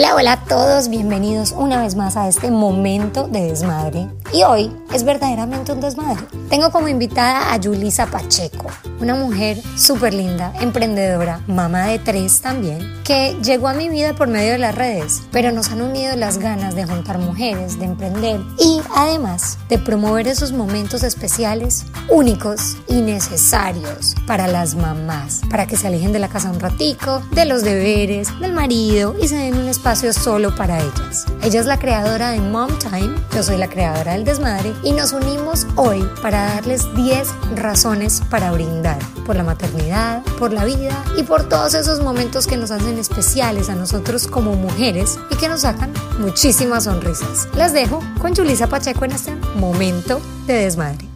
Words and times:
Hola, 0.00 0.14
hola 0.14 0.32
a 0.32 0.44
todos, 0.44 0.88
bienvenidos 0.88 1.52
una 1.52 1.82
vez 1.82 1.94
más 1.94 2.16
a 2.16 2.26
este 2.26 2.50
momento 2.50 3.28
de 3.28 3.42
desmadre. 3.42 4.08
Y 4.32 4.44
hoy 4.44 4.74
es 4.94 5.04
verdaderamente 5.04 5.72
un 5.72 5.82
desmadre. 5.82 6.24
Tengo 6.48 6.70
como 6.70 6.88
invitada 6.88 7.52
a 7.52 7.58
Yulisa 7.58 8.06
Pacheco, 8.06 8.68
una 8.98 9.14
mujer 9.14 9.60
súper 9.76 10.14
linda, 10.14 10.54
emprendedora, 10.58 11.40
mamá 11.46 11.88
de 11.88 11.98
tres 11.98 12.40
también, 12.40 12.80
que 13.04 13.36
llegó 13.42 13.68
a 13.68 13.74
mi 13.74 13.90
vida 13.90 14.14
por 14.14 14.28
medio 14.28 14.52
de 14.52 14.58
las 14.58 14.74
redes, 14.74 15.22
pero 15.32 15.52
nos 15.52 15.70
han 15.70 15.82
unido 15.82 16.16
las 16.16 16.38
ganas 16.38 16.74
de 16.74 16.86
juntar 16.86 17.18
mujeres, 17.18 17.78
de 17.78 17.84
emprender 17.84 18.40
y 18.58 18.80
además 18.96 19.58
de 19.68 19.78
promover 19.78 20.28
esos 20.28 20.52
momentos 20.52 21.02
especiales, 21.02 21.84
únicos 22.08 22.78
y 22.88 23.02
necesarios 23.02 24.14
para 24.26 24.46
las 24.46 24.76
mamás, 24.76 25.42
para 25.50 25.66
que 25.66 25.76
se 25.76 25.88
alejen 25.88 26.12
de 26.12 26.20
la 26.20 26.28
casa 26.28 26.50
un 26.50 26.60
ratico, 26.60 27.20
de 27.32 27.44
los 27.44 27.62
deberes, 27.62 28.28
del 28.40 28.54
marido 28.54 29.14
y 29.20 29.28
se 29.28 29.36
den 29.36 29.58
un 29.58 29.68
espacio 29.68 29.89
solo 29.98 30.54
para 30.54 30.78
ellas. 30.78 31.26
Ella 31.42 31.58
es 31.58 31.66
la 31.66 31.78
creadora 31.78 32.30
de 32.30 32.40
Mom 32.40 32.70
Time, 32.78 33.12
yo 33.34 33.42
soy 33.42 33.56
la 33.56 33.68
creadora 33.68 34.12
del 34.12 34.24
desmadre 34.24 34.72
y 34.84 34.92
nos 34.92 35.12
unimos 35.12 35.66
hoy 35.74 36.08
para 36.22 36.54
darles 36.54 36.86
10 36.94 37.28
razones 37.56 38.22
para 38.30 38.52
brindar 38.52 38.98
por 39.26 39.34
la 39.34 39.42
maternidad, 39.42 40.22
por 40.38 40.52
la 40.52 40.64
vida 40.64 41.02
y 41.16 41.24
por 41.24 41.48
todos 41.48 41.74
esos 41.74 42.00
momentos 42.00 42.46
que 42.46 42.56
nos 42.56 42.70
hacen 42.70 42.98
especiales 42.98 43.68
a 43.68 43.74
nosotros 43.74 44.28
como 44.28 44.54
mujeres 44.54 45.18
y 45.28 45.36
que 45.36 45.48
nos 45.48 45.62
sacan 45.62 45.92
muchísimas 46.20 46.84
sonrisas. 46.84 47.48
Las 47.56 47.72
dejo 47.72 48.00
con 48.20 48.34
Julisa 48.34 48.68
Pacheco 48.68 49.04
en 49.04 49.12
este 49.12 49.34
momento 49.56 50.20
de 50.46 50.54
desmadre. 50.54 51.09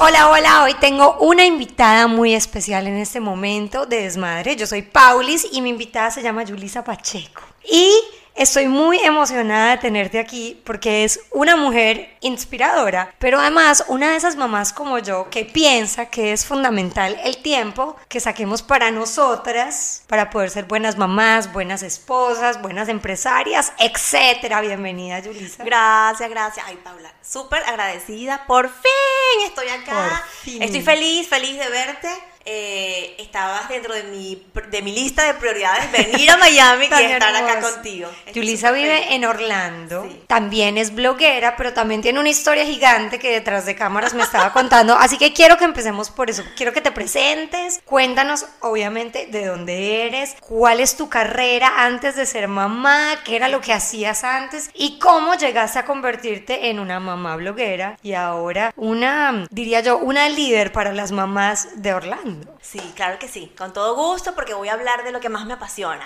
Hola, 0.00 0.30
hola, 0.30 0.62
hoy 0.62 0.74
tengo 0.74 1.16
una 1.18 1.44
invitada 1.44 2.06
muy 2.06 2.32
especial 2.32 2.86
en 2.86 2.98
este 2.98 3.18
momento 3.18 3.84
de 3.84 4.02
desmadre. 4.02 4.54
Yo 4.54 4.64
soy 4.64 4.82
Paulis 4.82 5.48
y 5.50 5.60
mi 5.60 5.70
invitada 5.70 6.12
se 6.12 6.22
llama 6.22 6.46
Julisa 6.46 6.84
Pacheco. 6.84 7.42
Y 7.68 7.92
Estoy 8.38 8.68
muy 8.68 9.00
emocionada 9.00 9.72
de 9.72 9.78
tenerte 9.78 10.20
aquí 10.20 10.62
porque 10.64 11.02
es 11.02 11.18
una 11.32 11.56
mujer 11.56 12.16
inspiradora, 12.20 13.12
pero 13.18 13.40
además 13.40 13.84
una 13.88 14.12
de 14.12 14.16
esas 14.16 14.36
mamás 14.36 14.72
como 14.72 15.00
yo 15.00 15.28
que 15.28 15.44
piensa 15.44 16.06
que 16.06 16.32
es 16.32 16.46
fundamental 16.46 17.18
el 17.24 17.38
tiempo 17.38 17.96
que 18.06 18.20
saquemos 18.20 18.62
para 18.62 18.92
nosotras, 18.92 20.04
para 20.06 20.30
poder 20.30 20.50
ser 20.50 20.66
buenas 20.66 20.96
mamás, 20.96 21.52
buenas 21.52 21.82
esposas, 21.82 22.62
buenas 22.62 22.88
empresarias, 22.88 23.72
etcétera. 23.76 24.60
Bienvenida, 24.60 25.20
Julisa. 25.20 25.64
Gracias, 25.64 26.30
gracias. 26.30 26.64
Ay, 26.68 26.78
Paula, 26.84 27.12
súper 27.20 27.64
agradecida. 27.64 28.44
Por 28.46 28.68
fin 28.68 29.46
estoy 29.48 29.66
acá. 29.66 30.22
Estoy 30.46 30.82
feliz, 30.82 31.26
feliz 31.26 31.58
de 31.58 31.68
verte 31.70 32.08
eh, 32.50 33.14
estabas 33.18 33.68
dentro 33.68 33.92
de 33.92 34.04
mi, 34.04 34.42
de 34.70 34.80
mi 34.80 34.92
lista 34.92 35.24
de 35.24 35.34
prioridades 35.34 35.92
venir 35.92 36.30
a 36.30 36.38
Miami 36.38 36.86
y 37.00 37.02
estar 37.02 37.36
acá 37.36 37.60
contigo. 37.60 38.08
Yulisa 38.32 38.70
vive 38.72 39.14
en 39.14 39.26
Orlando, 39.26 40.08
también 40.26 40.78
es 40.78 40.94
bloguera, 40.94 41.56
pero 41.56 41.74
también 41.74 42.00
tiene 42.00 42.18
una 42.20 42.30
historia 42.30 42.64
gigante 42.64 43.18
que 43.18 43.30
detrás 43.30 43.66
de 43.66 43.74
cámaras 43.74 44.14
me 44.14 44.22
estaba 44.22 44.54
contando, 44.54 44.94
así 44.94 45.18
que 45.18 45.34
quiero 45.34 45.58
que 45.58 45.64
empecemos 45.64 46.08
por 46.08 46.30
eso, 46.30 46.42
quiero 46.56 46.72
que 46.72 46.80
te 46.80 46.90
presentes, 46.90 47.82
cuéntanos 47.84 48.46
obviamente 48.60 49.26
de 49.26 49.44
dónde 49.44 50.06
eres, 50.06 50.34
cuál 50.40 50.80
es 50.80 50.96
tu 50.96 51.10
carrera 51.10 51.84
antes 51.84 52.16
de 52.16 52.24
ser 52.24 52.48
mamá, 52.48 53.20
qué 53.26 53.36
era 53.36 53.48
lo 53.48 53.60
que 53.60 53.74
hacías 53.74 54.24
antes 54.24 54.70
y 54.72 54.98
cómo 54.98 55.34
llegaste 55.34 55.80
a 55.80 55.84
convertirte 55.84 56.70
en 56.70 56.80
una 56.80 56.98
mamá 56.98 57.36
bloguera 57.36 57.98
y 58.02 58.14
ahora 58.14 58.72
una, 58.74 59.46
diría 59.50 59.80
yo, 59.80 59.98
una 59.98 60.30
líder 60.30 60.72
para 60.72 60.94
las 60.94 61.12
mamás 61.12 61.82
de 61.82 61.92
Orlando. 61.92 62.37
Sí, 62.60 62.80
claro 62.94 63.18
que 63.18 63.28
sí, 63.28 63.52
con 63.56 63.72
todo 63.72 63.94
gusto 63.94 64.34
porque 64.34 64.54
voy 64.54 64.68
a 64.68 64.74
hablar 64.74 65.04
de 65.04 65.12
lo 65.12 65.20
que 65.20 65.28
más 65.28 65.46
me 65.46 65.54
apasiona. 65.54 66.04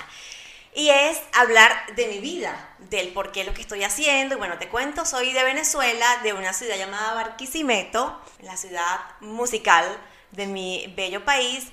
Y 0.75 0.88
es 0.88 1.20
hablar 1.34 1.70
de 1.97 2.06
mi 2.08 2.19
vida, 2.19 2.75
del 2.78 3.08
por 3.08 3.30
qué 3.30 3.44
lo 3.44 3.52
que 3.52 3.61
estoy 3.61 3.84
haciendo. 3.84 4.36
Y 4.36 4.38
bueno, 4.38 4.58
te 4.58 4.69
cuento, 4.69 5.05
soy 5.05 5.33
de 5.33 5.44
Venezuela, 5.44 6.06
de 6.22 6.33
una 6.33 6.55
ciudad 6.55 6.77
llamada 6.77 7.12
Barquisimeto, 7.14 8.19
la 8.41 8.56
ciudad 8.56 9.00
musical 9.20 9.84
de 10.31 10.47
mi 10.47 10.93
bello 10.97 11.25
país. 11.25 11.66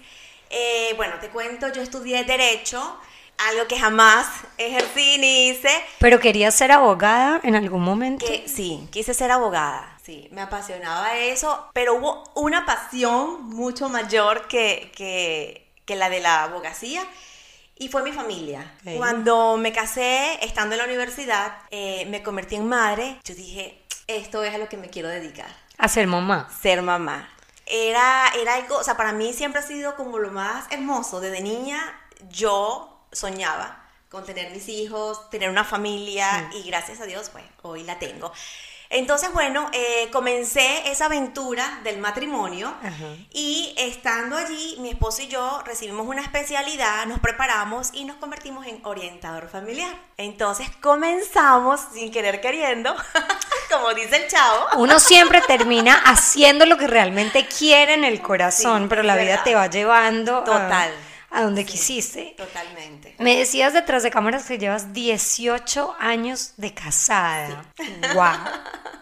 Eh, 0.49 0.93
bueno, 0.97 1.15
te 1.21 1.29
cuento, 1.29 1.71
yo 1.71 1.81
estudié 1.81 2.25
Derecho, 2.25 2.99
algo 3.47 3.67
que 3.67 3.79
jamás 3.79 4.27
ejercí 4.57 5.17
ni 5.17 5.49
hice. 5.49 5.69
¿Pero 5.99 6.19
querías 6.19 6.55
ser 6.55 6.71
abogada 6.71 7.39
en 7.43 7.55
algún 7.55 7.81
momento? 7.81 8.25
sí, 8.45 8.87
quise 8.91 9.13
ser 9.13 9.31
abogada. 9.31 9.97
Sí, 10.03 10.27
me 10.31 10.41
apasionaba 10.41 11.15
eso, 11.17 11.69
pero 11.73 11.95
hubo 11.95 12.23
una 12.35 12.65
pasión 12.65 13.45
mucho 13.49 13.89
mayor 13.89 14.47
que, 14.47 14.91
que, 14.95 15.95
la 15.95 16.09
de 16.09 16.19
la 16.19 16.43
abogacía 16.43 17.03
y 17.75 17.87
fue 17.89 18.03
mi 18.03 18.11
familia. 18.11 18.75
Cuando 18.97 19.57
me 19.57 19.71
casé, 19.71 20.37
estando 20.43 20.75
en 20.75 20.79
la 20.79 20.85
universidad, 20.85 21.57
eh, 21.71 22.05
me 22.09 22.21
convertí 22.21 22.55
en 22.55 22.67
madre. 22.67 23.17
Yo 23.23 23.33
dije, 23.33 23.81
esto 24.07 24.43
es 24.43 24.53
a 24.53 24.57
lo 24.57 24.69
que 24.69 24.77
me 24.77 24.89
quiero 24.89 25.07
dedicar. 25.07 25.49
A 25.77 25.87
ser 25.87 26.07
mamá. 26.07 26.49
Ser 26.61 26.81
mamá. 26.81 27.29
Era, 27.65 28.31
era 28.39 28.55
algo, 28.55 28.77
o 28.77 28.83
sea, 28.83 28.97
para 28.97 29.13
mí 29.13 29.33
siempre 29.33 29.61
ha 29.61 29.63
sido 29.63 29.95
como 29.95 30.19
lo 30.19 30.31
más 30.31 30.65
hermoso. 30.71 31.21
Desde 31.21 31.41
niña 31.41 31.79
yo 32.29 32.98
soñaba 33.11 33.85
con 34.09 34.25
tener 34.25 34.51
mis 34.51 34.67
hijos, 34.69 35.29
tener 35.29 35.49
una 35.49 35.63
familia 35.63 36.49
y 36.53 36.63
gracias 36.63 36.99
a 36.99 37.05
Dios, 37.05 37.29
pues 37.29 37.43
hoy 37.61 37.83
la 37.83 37.99
tengo. 37.99 38.31
Entonces, 38.91 39.31
bueno, 39.31 39.69
eh, 39.71 40.09
comencé 40.11 40.89
esa 40.89 41.05
aventura 41.05 41.79
del 41.83 41.99
matrimonio 41.99 42.73
y 43.31 43.75
estando 43.77 44.35
allí, 44.35 44.77
mi 44.79 44.89
esposo 44.89 45.21
y 45.21 45.27
yo 45.27 45.61
recibimos 45.63 46.07
una 46.07 46.23
especialidad, 46.23 47.05
nos 47.05 47.19
preparamos 47.19 47.91
y 47.93 48.05
nos 48.05 48.17
convertimos 48.17 48.65
en 48.65 48.79
orientador 48.83 49.47
familiar. 49.47 49.95
Entonces 50.17 50.71
comenzamos 50.81 51.81
sin 51.93 52.11
querer 52.11 52.41
queriendo, 52.41 52.95
como 53.71 53.93
dice 53.93 54.23
el 54.23 54.27
chavo. 54.27 54.65
Uno 54.77 54.99
siempre 54.99 55.41
termina 55.41 55.93
haciendo 56.05 56.65
lo 56.65 56.79
que 56.79 56.87
realmente 56.87 57.45
quiere 57.45 57.93
en 57.93 58.03
el 58.03 58.23
corazón, 58.23 58.89
pero 58.89 59.03
la 59.03 59.15
vida 59.15 59.43
te 59.43 59.53
va 59.53 59.67
llevando. 59.67 60.43
Total 60.43 60.91
a 60.91 61.08
donde 61.31 61.65
quisiste. 61.65 62.33
Totalmente. 62.37 63.15
Me 63.19 63.37
decías 63.37 63.73
detrás 63.73 64.03
de 64.03 64.11
cámaras 64.11 64.45
que 64.45 64.57
llevas 64.57 64.93
18 64.93 65.95
años 65.99 66.53
de 66.57 66.73
casada. 66.73 67.65
¡Wow! 68.13 68.53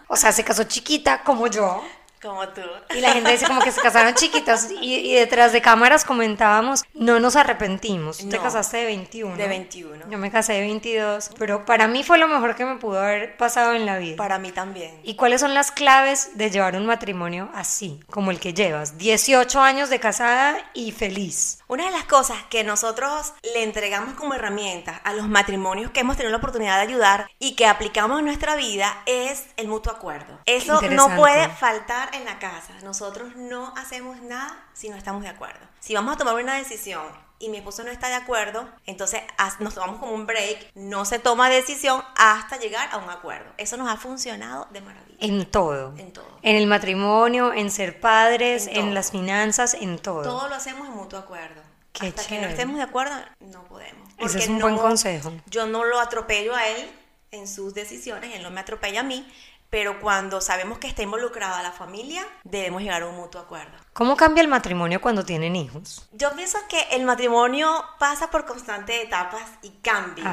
O 0.08 0.16
sea, 0.16 0.32
se 0.32 0.44
casó 0.44 0.64
chiquita 0.64 1.22
como 1.22 1.46
yo. 1.46 1.82
Como 2.20 2.48
tú. 2.48 2.62
Y 2.94 3.00
la 3.00 3.12
gente 3.12 3.32
dice 3.32 3.46
como 3.46 3.60
que 3.60 3.72
se 3.72 3.80
casaron 3.80 4.14
chiquitas 4.14 4.68
y, 4.80 5.14
detrás 5.14 5.52
de 5.52 5.60
cámaras 5.60 6.04
comentábamos, 6.04 6.84
no 6.94 7.20
nos 7.20 7.36
arrepentimos. 7.36 8.18
Tú 8.18 8.28
te 8.28 8.38
casaste 8.38 8.78
de 8.78 8.84
21. 8.86 9.36
De 9.36 9.48
21. 9.48 10.10
Yo 10.10 10.18
me 10.18 10.30
casé 10.30 10.54
de 10.54 10.60
22, 10.60 11.30
pero 11.38 11.64
para 11.64 11.86
mí 11.86 12.02
fue 12.02 12.18
lo 12.18 12.28
mejor 12.28 12.56
que 12.56 12.64
me 12.64 12.76
pudo 12.76 13.00
haber 13.00 13.36
pasado 13.36 13.74
en 13.74 13.86
la 13.86 13.98
vida. 13.98 14.16
Para 14.16 14.38
mí 14.38 14.52
también. 14.52 15.00
¿Y 15.04 15.14
cuáles 15.14 15.40
son 15.40 15.54
las 15.54 15.70
claves 15.70 16.36
de 16.36 16.50
llevar 16.50 16.76
un 16.76 16.86
matrimonio 16.86 17.50
así, 17.54 18.00
como 18.10 18.30
el 18.30 18.40
que 18.40 18.54
llevas? 18.54 18.98
18 18.98 19.60
años 19.60 19.90
de 19.90 20.00
casada 20.00 20.58
y 20.74 20.92
feliz. 20.92 21.58
Una 21.68 21.84
de 21.84 21.90
las 21.90 22.04
cosas 22.04 22.38
que 22.50 22.64
nosotros 22.64 23.34
le 23.54 23.62
entregamos 23.62 24.14
como 24.14 24.34
herramientas 24.34 25.00
a 25.04 25.12
los 25.12 25.28
matrimonios 25.28 25.90
que 25.90 26.00
hemos 26.00 26.16
tenido 26.16 26.30
la 26.32 26.38
oportunidad 26.38 26.76
de 26.76 26.82
ayudar 26.82 27.30
y 27.38 27.54
que 27.54 27.66
aplicamos 27.66 28.18
en 28.18 28.24
nuestra 28.24 28.56
vida 28.56 29.02
es 29.06 29.44
el 29.56 29.68
mutuo 29.68 29.92
acuerdo. 29.92 30.38
Eso 30.46 30.80
no 30.90 31.14
puede 31.16 31.48
faltar 31.48 32.07
en 32.12 32.24
la 32.24 32.38
casa. 32.38 32.74
Nosotros 32.82 33.36
no 33.36 33.72
hacemos 33.76 34.20
nada 34.22 34.68
si 34.72 34.88
no 34.88 34.96
estamos 34.96 35.22
de 35.22 35.28
acuerdo. 35.28 35.66
Si 35.80 35.94
vamos 35.94 36.14
a 36.14 36.18
tomar 36.18 36.34
una 36.34 36.54
decisión 36.54 37.02
y 37.38 37.48
mi 37.48 37.58
esposo 37.58 37.84
no 37.84 37.90
está 37.90 38.08
de 38.08 38.14
acuerdo, 38.14 38.68
entonces 38.86 39.22
nos 39.60 39.74
tomamos 39.74 40.00
como 40.00 40.12
un 40.12 40.26
break, 40.26 40.72
no 40.74 41.04
se 41.04 41.18
toma 41.18 41.48
decisión 41.48 42.02
hasta 42.16 42.58
llegar 42.58 42.88
a 42.92 42.98
un 42.98 43.08
acuerdo. 43.10 43.52
Eso 43.56 43.76
nos 43.76 43.88
ha 43.88 43.96
funcionado 43.96 44.66
de 44.70 44.80
maravilla. 44.80 45.18
En 45.20 45.46
todo. 45.46 45.94
En 45.98 46.12
todo. 46.12 46.38
En 46.42 46.56
el 46.56 46.66
matrimonio, 46.66 47.52
en 47.52 47.70
ser 47.70 48.00
padres, 48.00 48.66
en, 48.66 48.94
las 48.94 49.10
finanzas, 49.10 49.74
en 49.74 49.98
todo. 49.98 50.22
Todo 50.22 50.48
lo 50.48 50.54
hacemos 50.54 50.88
en 50.88 50.94
mutuo 50.94 51.18
acuerdo. 51.18 51.62
hasta 52.00 52.24
que 52.24 52.40
no 52.40 52.48
estemos 52.48 52.76
de 52.76 52.82
acuerdo, 52.82 53.14
no 53.40 53.64
podemos. 53.64 54.08
Ese 54.18 54.38
es 54.38 54.48
un 54.48 54.58
buen 54.58 54.76
consejo. 54.76 55.32
Yo 55.46 55.66
no 55.66 55.84
lo 55.84 56.00
atropello 56.00 56.54
a 56.54 56.66
él 56.66 56.90
en 57.30 57.46
sus 57.46 57.74
decisiones, 57.74 58.34
él 58.34 58.42
no 58.42 58.50
me 58.50 58.60
atropella 58.60 59.00
a 59.00 59.02
mí, 59.02 59.26
pero 59.70 60.00
cuando 60.00 60.40
sabemos 60.40 60.78
que 60.78 60.86
está 60.86 61.02
involucrada 61.02 61.62
la 61.62 61.72
familia, 61.72 62.26
debemos 62.44 62.82
llegar 62.82 63.02
a 63.02 63.06
un 63.06 63.16
mutuo 63.16 63.40
acuerdo. 63.40 63.76
¿Cómo 63.92 64.16
cambia 64.16 64.42
el 64.42 64.48
matrimonio 64.48 65.00
cuando 65.00 65.24
tienen 65.24 65.56
hijos? 65.56 66.08
Yo 66.12 66.30
pienso 66.32 66.58
que 66.68 66.80
el 66.92 67.04
matrimonio 67.04 67.84
pasa 67.98 68.30
por 68.30 68.46
constantes 68.46 69.04
etapas 69.04 69.42
y 69.62 69.70
cambios. 69.82 70.26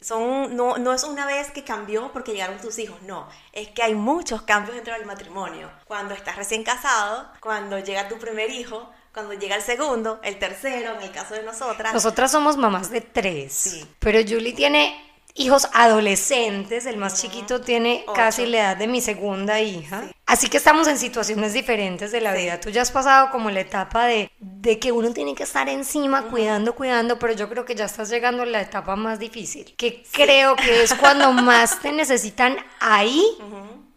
Son, 0.00 0.54
no, 0.54 0.78
no 0.78 0.92
es 0.92 1.04
una 1.04 1.26
vez 1.26 1.50
que 1.50 1.64
cambió 1.64 2.12
porque 2.12 2.32
llegaron 2.32 2.58
tus 2.58 2.78
hijos, 2.78 3.00
no. 3.02 3.28
Es 3.52 3.68
que 3.68 3.82
hay 3.82 3.94
muchos 3.94 4.42
cambios 4.42 4.76
dentro 4.76 4.94
del 4.94 5.06
matrimonio. 5.06 5.70
Cuando 5.86 6.14
estás 6.14 6.36
recién 6.36 6.62
casado, 6.62 7.30
cuando 7.40 7.78
llega 7.78 8.08
tu 8.08 8.18
primer 8.18 8.50
hijo, 8.50 8.90
cuando 9.12 9.34
llega 9.34 9.56
el 9.56 9.62
segundo, 9.62 10.20
el 10.22 10.38
tercero, 10.38 10.94
en 10.94 11.02
el 11.02 11.10
caso 11.10 11.34
de 11.34 11.42
nosotras. 11.42 11.92
Nosotras 11.92 12.30
somos 12.30 12.56
mamás 12.56 12.90
de 12.90 13.00
tres. 13.00 13.52
Sí. 13.52 13.94
Pero 13.98 14.20
Julie 14.20 14.52
tiene 14.52 15.07
hijos 15.38 15.68
adolescentes, 15.72 16.86
el 16.86 16.96
más 16.96 17.20
chiquito 17.20 17.60
tiene 17.60 18.04
casi 18.14 18.46
la 18.46 18.58
edad 18.58 18.76
de 18.76 18.88
mi 18.88 19.00
segunda 19.00 19.60
hija. 19.60 20.04
Así 20.26 20.48
que 20.48 20.56
estamos 20.58 20.88
en 20.88 20.98
situaciones 20.98 21.52
diferentes 21.52 22.12
de 22.12 22.20
la 22.20 22.34
vida. 22.34 22.60
Tú 22.60 22.70
ya 22.70 22.82
has 22.82 22.90
pasado 22.90 23.30
como 23.30 23.50
la 23.50 23.60
etapa 23.60 24.06
de, 24.06 24.30
de 24.38 24.78
que 24.78 24.92
uno 24.92 25.12
tiene 25.12 25.34
que 25.34 25.44
estar 25.44 25.68
encima, 25.68 26.28
cuidando, 26.28 26.74
cuidando, 26.74 27.18
pero 27.18 27.32
yo 27.32 27.48
creo 27.48 27.64
que 27.64 27.74
ya 27.74 27.86
estás 27.86 28.10
llegando 28.10 28.42
a 28.42 28.46
la 28.46 28.60
etapa 28.60 28.96
más 28.96 29.18
difícil, 29.18 29.74
que 29.76 30.04
creo 30.12 30.56
que 30.56 30.82
es 30.82 30.92
cuando 30.94 31.32
más 31.32 31.80
te 31.80 31.92
necesitan 31.92 32.56
ahí, 32.80 33.24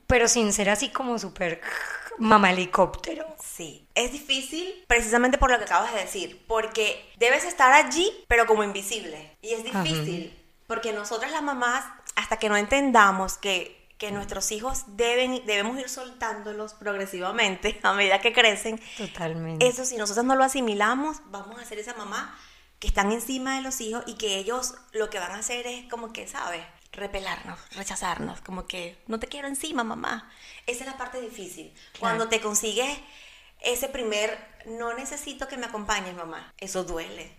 pero 0.07 0.27
sin 0.27 0.53
ser 0.53 0.69
así 0.69 0.89
como 0.89 1.19
súper 1.19 1.61
mamá 2.17 2.51
helicóptero. 2.51 3.25
Sí, 3.44 3.87
es 3.95 4.11
difícil 4.11 4.85
precisamente 4.87 5.37
por 5.37 5.51
lo 5.51 5.57
que 5.57 5.65
acabas 5.65 5.94
de 5.94 6.01
decir, 6.01 6.41
porque 6.47 7.11
debes 7.17 7.44
estar 7.44 7.73
allí, 7.73 8.09
pero 8.27 8.45
como 8.45 8.63
invisible. 8.63 9.37
Y 9.41 9.53
es 9.53 9.63
difícil, 9.63 10.33
porque 10.71 10.94
nosotras 10.94 11.33
las 11.33 11.44
mamás, 11.44 11.83
hasta 12.15 12.38
que 12.38 12.47
no 12.47 12.56
entendamos 12.56 13.38
que 13.38 13.77
que 13.97 14.09
nuestros 14.09 14.53
hijos 14.53 14.85
deben, 14.88 15.45
debemos 15.45 15.77
ir 15.77 15.89
soltándolos 15.89 16.73
progresivamente 16.75 17.77
a 17.83 17.91
medida 17.91 18.21
que 18.21 18.31
crecen. 18.31 18.81
Totalmente. 18.97 19.68
Eso 19.68 19.83
si 19.83 19.97
nosotros 19.97 20.25
no 20.25 20.38
lo 20.38 20.45
asimilamos, 20.45 21.18
vamos 21.25 21.59
a 21.59 21.65
ser 21.65 21.77
esa 21.77 21.94
mamá 21.95 22.39
que 22.79 22.88
están 22.88 23.12
encima 23.12 23.57
de 23.57 23.63
los 23.63 23.81
hijos 23.81 24.01
y 24.07 24.15
que 24.15 24.38
ellos 24.38 24.75
lo 24.94 25.09
que 25.09 25.19
van 25.19 25.33
a 25.33 25.39
hacer 25.39 25.68
es 25.68 25.89
como 25.89 26.13
que, 26.13 26.25
¿sabes? 26.25 26.63
Repelarnos, 26.94 27.59
rechazarnos, 27.75 28.39
como 28.39 28.65
que 28.65 28.97
no 29.07 29.19
te 29.19 29.27
quiero 29.27 29.50
encima, 29.50 29.83
mamá. 29.83 30.31
Esa 30.68 30.85
es 30.85 30.89
la 30.89 30.97
parte 30.97 31.19
difícil. 31.19 31.73
Cuando 32.00 32.29
te 32.29 32.39
consigues 32.39 32.97
ese 33.59 33.89
primer, 33.89 34.39
no 34.68 34.94
necesito 34.94 35.50
que 35.50 35.57
me 35.57 35.65
acompañes, 35.65 36.15
mamá, 36.15 36.53
eso 36.57 36.85
duele. 36.85 37.35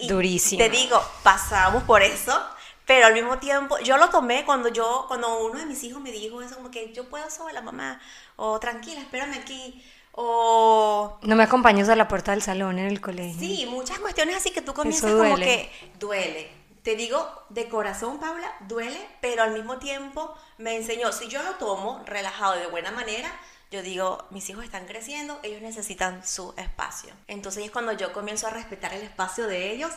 Durísimo. 0.00 0.62
Te 0.62 0.68
digo, 0.68 1.00
pasamos 1.22 1.82
por 1.84 2.02
eso, 2.02 2.38
pero 2.84 3.06
al 3.06 3.14
mismo 3.14 3.38
tiempo, 3.38 3.78
yo 3.78 3.96
lo 3.96 4.10
tomé 4.10 4.44
cuando 4.44 4.68
yo, 4.68 5.04
cuando 5.08 5.44
uno 5.44 5.58
de 5.58 5.66
mis 5.66 5.82
hijos 5.84 6.00
me 6.00 6.12
dijo 6.12 6.40
eso, 6.42 6.56
como 6.56 6.70
que 6.70 6.92
yo 6.92 7.08
puedo 7.08 7.28
sola, 7.30 7.62
mamá, 7.62 8.00
o 8.36 8.60
tranquila, 8.60 9.00
espérame 9.00 9.34
aquí, 9.34 9.84
o... 10.12 11.18
No 11.22 11.36
me 11.36 11.42
acompañes 11.42 11.88
a 11.88 11.96
la 11.96 12.08
puerta 12.08 12.32
del 12.32 12.42
salón 12.42 12.78
en 12.78 12.86
el 12.86 13.00
colegio. 13.00 13.38
Sí, 13.38 13.66
muchas 13.68 13.98
cuestiones 13.98 14.36
así 14.36 14.50
que 14.50 14.62
tú 14.62 14.72
comienzas 14.72 15.12
como 15.12 15.36
que 15.36 15.70
duele. 15.98 16.50
Te 16.82 16.94
digo, 16.94 17.28
de 17.48 17.68
corazón, 17.68 18.20
Paula, 18.20 18.54
duele, 18.60 19.04
pero 19.20 19.42
al 19.42 19.50
mismo 19.50 19.78
tiempo 19.78 20.32
me 20.58 20.76
enseñó, 20.76 21.10
si 21.10 21.26
yo 21.26 21.42
lo 21.42 21.54
tomo 21.56 22.00
relajado 22.06 22.54
de 22.54 22.68
buena 22.68 22.92
manera, 22.92 23.28
yo 23.70 23.82
digo, 23.82 24.26
mis 24.30 24.48
hijos 24.48 24.64
están 24.64 24.86
creciendo, 24.86 25.38
ellos 25.42 25.62
necesitan 25.62 26.26
su 26.26 26.54
espacio. 26.56 27.12
Entonces 27.26 27.64
es 27.64 27.70
cuando 27.70 27.92
yo 27.92 28.12
comienzo 28.12 28.46
a 28.46 28.50
respetar 28.50 28.94
el 28.94 29.02
espacio 29.02 29.46
de 29.46 29.72
ellos 29.72 29.92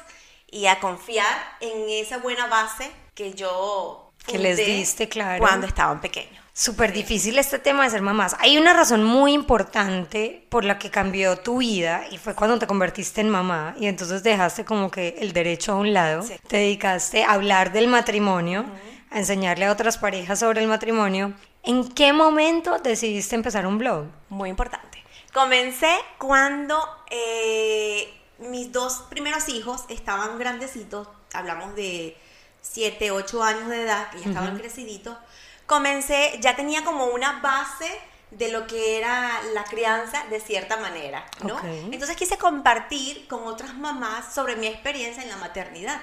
y 0.51 0.65
a 0.65 0.79
confiar 0.79 1.57
en 1.59 1.89
esa 1.89 2.17
buena 2.17 2.47
base 2.47 2.91
que 3.13 3.33
yo 3.33 4.11
que 4.25 4.37
les 4.37 4.57
diste, 4.57 5.07
claro. 5.07 5.39
Cuando 5.39 5.65
estaban 5.65 6.01
pequeños. 6.01 6.43
Súper 6.53 6.91
difícil 6.91 7.37
este 7.37 7.57
tema 7.57 7.85
de 7.85 7.89
ser 7.89 8.01
mamás. 8.01 8.35
Hay 8.39 8.57
una 8.57 8.73
razón 8.73 9.03
muy 9.03 9.31
importante 9.33 10.45
por 10.49 10.65
la 10.65 10.77
que 10.77 10.91
cambió 10.91 11.37
tu 11.37 11.59
vida 11.59 12.03
y 12.11 12.17
fue 12.17 12.35
cuando 12.35 12.59
te 12.59 12.67
convertiste 12.67 13.21
en 13.21 13.29
mamá 13.29 13.75
y 13.79 13.87
entonces 13.87 14.23
dejaste 14.23 14.65
como 14.65 14.91
que 14.91 15.15
el 15.19 15.31
derecho 15.31 15.71
a 15.71 15.75
un 15.77 15.93
lado, 15.93 16.25
te 16.47 16.57
dedicaste 16.57 17.23
a 17.23 17.31
hablar 17.31 17.71
del 17.71 17.87
matrimonio, 17.87 18.65
a 19.09 19.19
enseñarle 19.19 19.65
a 19.65 19.71
otras 19.71 19.97
parejas 19.97 20.39
sobre 20.39 20.61
el 20.61 20.67
matrimonio. 20.67 21.33
¿En 21.63 21.89
qué 21.89 22.13
momento 22.13 22.79
decidiste 22.79 23.35
empezar 23.35 23.67
un 23.67 23.77
blog? 23.77 24.05
Muy 24.29 24.49
importante. 24.49 25.03
Comencé 25.33 25.93
cuando 26.17 26.79
eh, 27.09 28.11
mis 28.39 28.71
dos 28.71 29.03
primeros 29.09 29.49
hijos 29.49 29.83
estaban 29.89 30.39
grandecitos, 30.39 31.07
hablamos 31.33 31.75
de 31.75 32.17
7, 32.61 33.11
8 33.11 33.43
años 33.43 33.69
de 33.69 33.83
edad, 33.83 34.09
que 34.09 34.19
ya 34.19 34.29
estaban 34.29 34.57
creciditos, 34.57 35.17
comencé, 35.65 36.39
ya 36.41 36.55
tenía 36.55 36.83
como 36.83 37.05
una 37.05 37.39
base 37.41 37.87
de 38.31 38.51
lo 38.51 38.67
que 38.67 38.97
era 38.97 39.41
la 39.53 39.63
crianza 39.63 40.25
de 40.29 40.39
cierta 40.39 40.77
manera, 40.77 41.25
¿no? 41.43 41.59
Entonces 41.91 42.15
quise 42.15 42.37
compartir 42.37 43.27
con 43.27 43.45
otras 43.47 43.73
mamás 43.75 44.33
sobre 44.33 44.55
mi 44.55 44.67
experiencia 44.67 45.23
en 45.23 45.29
la 45.29 45.37
maternidad. 45.37 46.01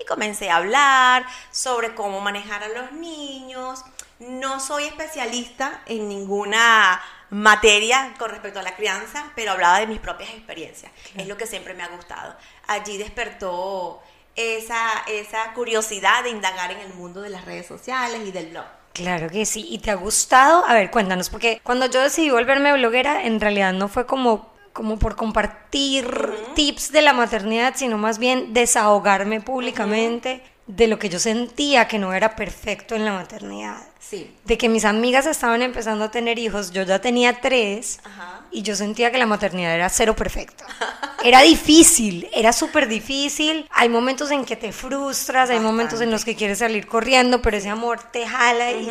Y 0.00 0.04
comencé 0.04 0.50
a 0.50 0.56
hablar 0.56 1.26
sobre 1.50 1.94
cómo 1.94 2.20
manejar 2.20 2.62
a 2.62 2.68
los 2.68 2.92
niños. 2.92 3.84
No 4.18 4.58
soy 4.60 4.84
especialista 4.84 5.82
en 5.86 6.08
ninguna 6.08 7.00
materia 7.30 8.14
con 8.18 8.30
respecto 8.30 8.58
a 8.58 8.62
la 8.62 8.74
crianza, 8.74 9.30
pero 9.34 9.52
hablaba 9.52 9.80
de 9.80 9.86
mis 9.86 10.00
propias 10.00 10.30
experiencias. 10.30 10.90
Es 11.16 11.28
lo 11.28 11.36
que 11.36 11.46
siempre 11.46 11.74
me 11.74 11.82
ha 11.82 11.88
gustado. 11.88 12.34
Allí 12.66 12.96
despertó 12.96 14.02
esa, 14.34 15.04
esa 15.06 15.52
curiosidad 15.54 16.24
de 16.24 16.30
indagar 16.30 16.72
en 16.72 16.78
el 16.78 16.94
mundo 16.94 17.20
de 17.20 17.30
las 17.30 17.44
redes 17.44 17.66
sociales 17.66 18.22
y 18.26 18.32
del 18.32 18.48
blog. 18.48 18.66
Claro 18.92 19.28
que 19.28 19.46
sí. 19.46 19.66
¿Y 19.70 19.78
te 19.78 19.90
ha 19.92 19.94
gustado? 19.94 20.64
A 20.66 20.74
ver, 20.74 20.90
cuéntanos, 20.90 21.30
porque 21.30 21.60
cuando 21.62 21.86
yo 21.86 22.02
decidí 22.02 22.30
volverme 22.30 22.72
bloguera, 22.72 23.22
en 23.22 23.40
realidad 23.40 23.72
no 23.72 23.88
fue 23.88 24.06
como 24.06 24.58
como 24.78 24.96
por 24.96 25.16
compartir 25.16 26.06
tips 26.54 26.92
de 26.92 27.02
la 27.02 27.12
maternidad, 27.12 27.74
sino 27.74 27.98
más 27.98 28.20
bien 28.20 28.54
desahogarme 28.54 29.40
públicamente 29.40 30.40
de 30.68 30.86
lo 30.86 31.00
que 31.00 31.08
yo 31.08 31.18
sentía 31.18 31.88
que 31.88 31.98
no 31.98 32.12
era 32.12 32.36
perfecto 32.36 32.94
en 32.94 33.04
la 33.04 33.12
maternidad. 33.12 33.78
Sí. 34.08 34.34
De 34.44 34.56
que 34.56 34.70
mis 34.70 34.86
amigas 34.86 35.26
estaban 35.26 35.60
empezando 35.60 36.06
a 36.06 36.10
tener 36.10 36.38
hijos, 36.38 36.70
yo 36.70 36.82
ya 36.82 36.98
tenía 36.98 37.42
tres 37.42 38.00
y 38.50 38.62
yo 38.62 38.74
sentía 38.74 39.12
que 39.12 39.18
la 39.18 39.26
maternidad 39.26 39.74
era 39.74 39.90
cero 39.90 40.16
perfecta. 40.16 40.64
Era 41.22 41.42
difícil, 41.42 42.28
era 42.32 42.52
súper 42.52 42.88
difícil. 42.88 43.68
Hay 43.70 43.88
momentos 43.88 44.30
en 44.30 44.44
que 44.44 44.56
te 44.56 44.72
frustras, 44.72 45.50
hay 45.50 45.60
momentos 45.60 46.00
en 46.00 46.10
los 46.10 46.24
que 46.24 46.36
quieres 46.36 46.60
salir 46.60 46.86
corriendo, 46.86 47.42
pero 47.42 47.56
ese 47.56 47.68
amor 47.68 48.00
te 48.10 48.26
jala 48.26 48.72
y, 48.72 48.86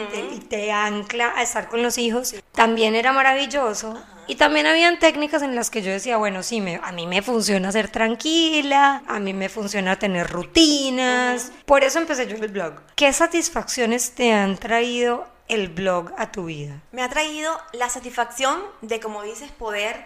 te, 0.48 0.72
ancla 0.72 1.34
a 1.36 1.42
estar 1.42 1.70
con 1.70 1.82
los 1.82 1.98
hijos. 1.98 2.36
También 2.52 2.94
era 2.94 3.12
maravilloso. 3.12 3.98
Y 4.28 4.36
también 4.36 4.68
habían 4.68 5.00
técnicas 5.00 5.42
en 5.42 5.56
las 5.56 5.70
que 5.70 5.82
yo 5.82 5.92
decía, 5.92 6.18
bueno, 6.18 6.44
sí, 6.44 6.60
me, 6.60 6.82
a 6.84 6.92
mí 6.92 7.08
me 7.08 7.22
funciona 7.22 7.72
ser 7.72 7.90
tranquila, 7.90 9.02
a 9.08 9.20
mí 9.20 9.34
me 9.34 9.48
funciona 9.48 9.98
tener 9.98 10.30
rutinas. 10.30 11.54
Por 11.66 11.86
eso 11.86 12.00
empecé 12.00 12.28
yo 12.28 12.36
el 12.36 12.52
blog. 12.52 12.74
¿Qué 12.96 13.14
satisfacciones 13.14 14.16
te 14.16 14.34
han 14.34 14.58
traído 14.58 15.28
el 15.48 15.70
blog 15.70 16.12
a 16.18 16.32
tu 16.32 16.46
vida? 16.46 16.82
Me 16.92 17.04
ha 17.04 17.10
traído 17.10 17.58
la 17.72 17.90
satisfacción 17.90 18.62
de, 18.82 19.00
como 19.00 19.24
dices, 19.24 19.50
poder 19.52 20.06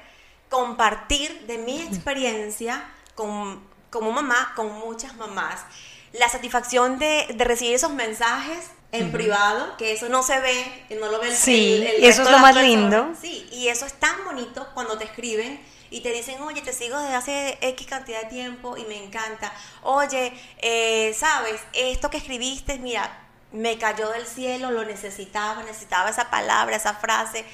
compartir 0.50 1.48
de 1.48 1.58
mi 1.58 1.82
experiencia 1.82 2.84
con, 3.16 3.64
como 3.90 4.12
mamá, 4.12 4.54
con 4.56 4.72
muchas 4.80 5.16
mamás. 5.16 5.66
La 6.14 6.30
satisfacción 6.30 7.00
de, 7.00 7.26
de 7.34 7.44
recibir 7.44 7.74
esos 7.74 7.92
mensajes 7.92 8.70
en 8.92 9.12
privado, 9.12 9.78
que 9.78 9.94
eso 9.94 10.10
no 10.10 10.22
se 10.22 10.40
ve, 10.40 10.86
no 11.00 11.10
lo 11.10 11.20
ve 11.20 11.30
el 11.30 11.36
Sí, 11.36 11.88
y 12.00 12.06
eso 12.06 12.24
es 12.24 12.32
lo 12.32 12.40
más 12.40 12.56
lindo. 12.56 13.14
Sí, 13.20 13.48
y 13.52 13.70
eso 13.70 13.86
es 13.86 13.94
tan 13.94 14.26
bonito 14.26 14.68
cuando 14.74 14.98
te 14.98 15.06
escriben 15.06 15.62
y 15.90 16.02
te 16.02 16.12
dicen, 16.12 16.42
oye, 16.42 16.62
te 16.62 16.74
sigo 16.74 17.00
desde 17.00 17.16
hace 17.16 17.58
X 17.62 17.88
cantidad 17.88 18.24
de 18.24 18.30
tiempo 18.30 18.78
y 18.78 18.84
me 18.86 19.02
encanta. 19.02 19.54
Oye, 19.84 20.34
eh, 20.58 21.16
sabes, 21.18 21.62
esto 21.74 22.10
que 22.10 22.18
escribiste, 22.18 22.80
mira, 22.80 23.28
me 23.52 23.78
cayó 23.78 24.10
del 24.10 24.26
cielo, 24.26 24.72
lo 24.72 24.84
necesitaba, 24.86 25.64
necesitaba 25.64 26.10
esa 26.10 26.30
palabra, 26.30 26.76
esa 26.76 26.94
frase. 26.94 27.46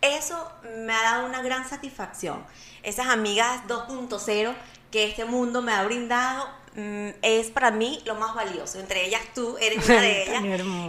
Eso 0.00 0.50
me 0.78 0.92
ha 0.92 1.02
dado 1.02 1.26
una 1.26 1.42
gran 1.42 1.68
satisfacción. 1.68 2.44
Esas 2.82 3.06
amigas 3.06 3.62
2.0 3.68 4.54
que 4.90 5.04
este 5.04 5.24
mundo 5.24 5.62
me 5.62 5.72
ha 5.72 5.82
brindado 5.84 6.48
es 6.74 7.50
para 7.50 7.70
mí 7.70 8.00
lo 8.04 8.14
más 8.14 8.34
valioso. 8.34 8.78
Entre 8.78 9.06
ellas 9.06 9.22
tú 9.34 9.56
eres 9.60 9.88
una 9.88 10.00
de 10.00 10.22
ellas. 10.22 10.42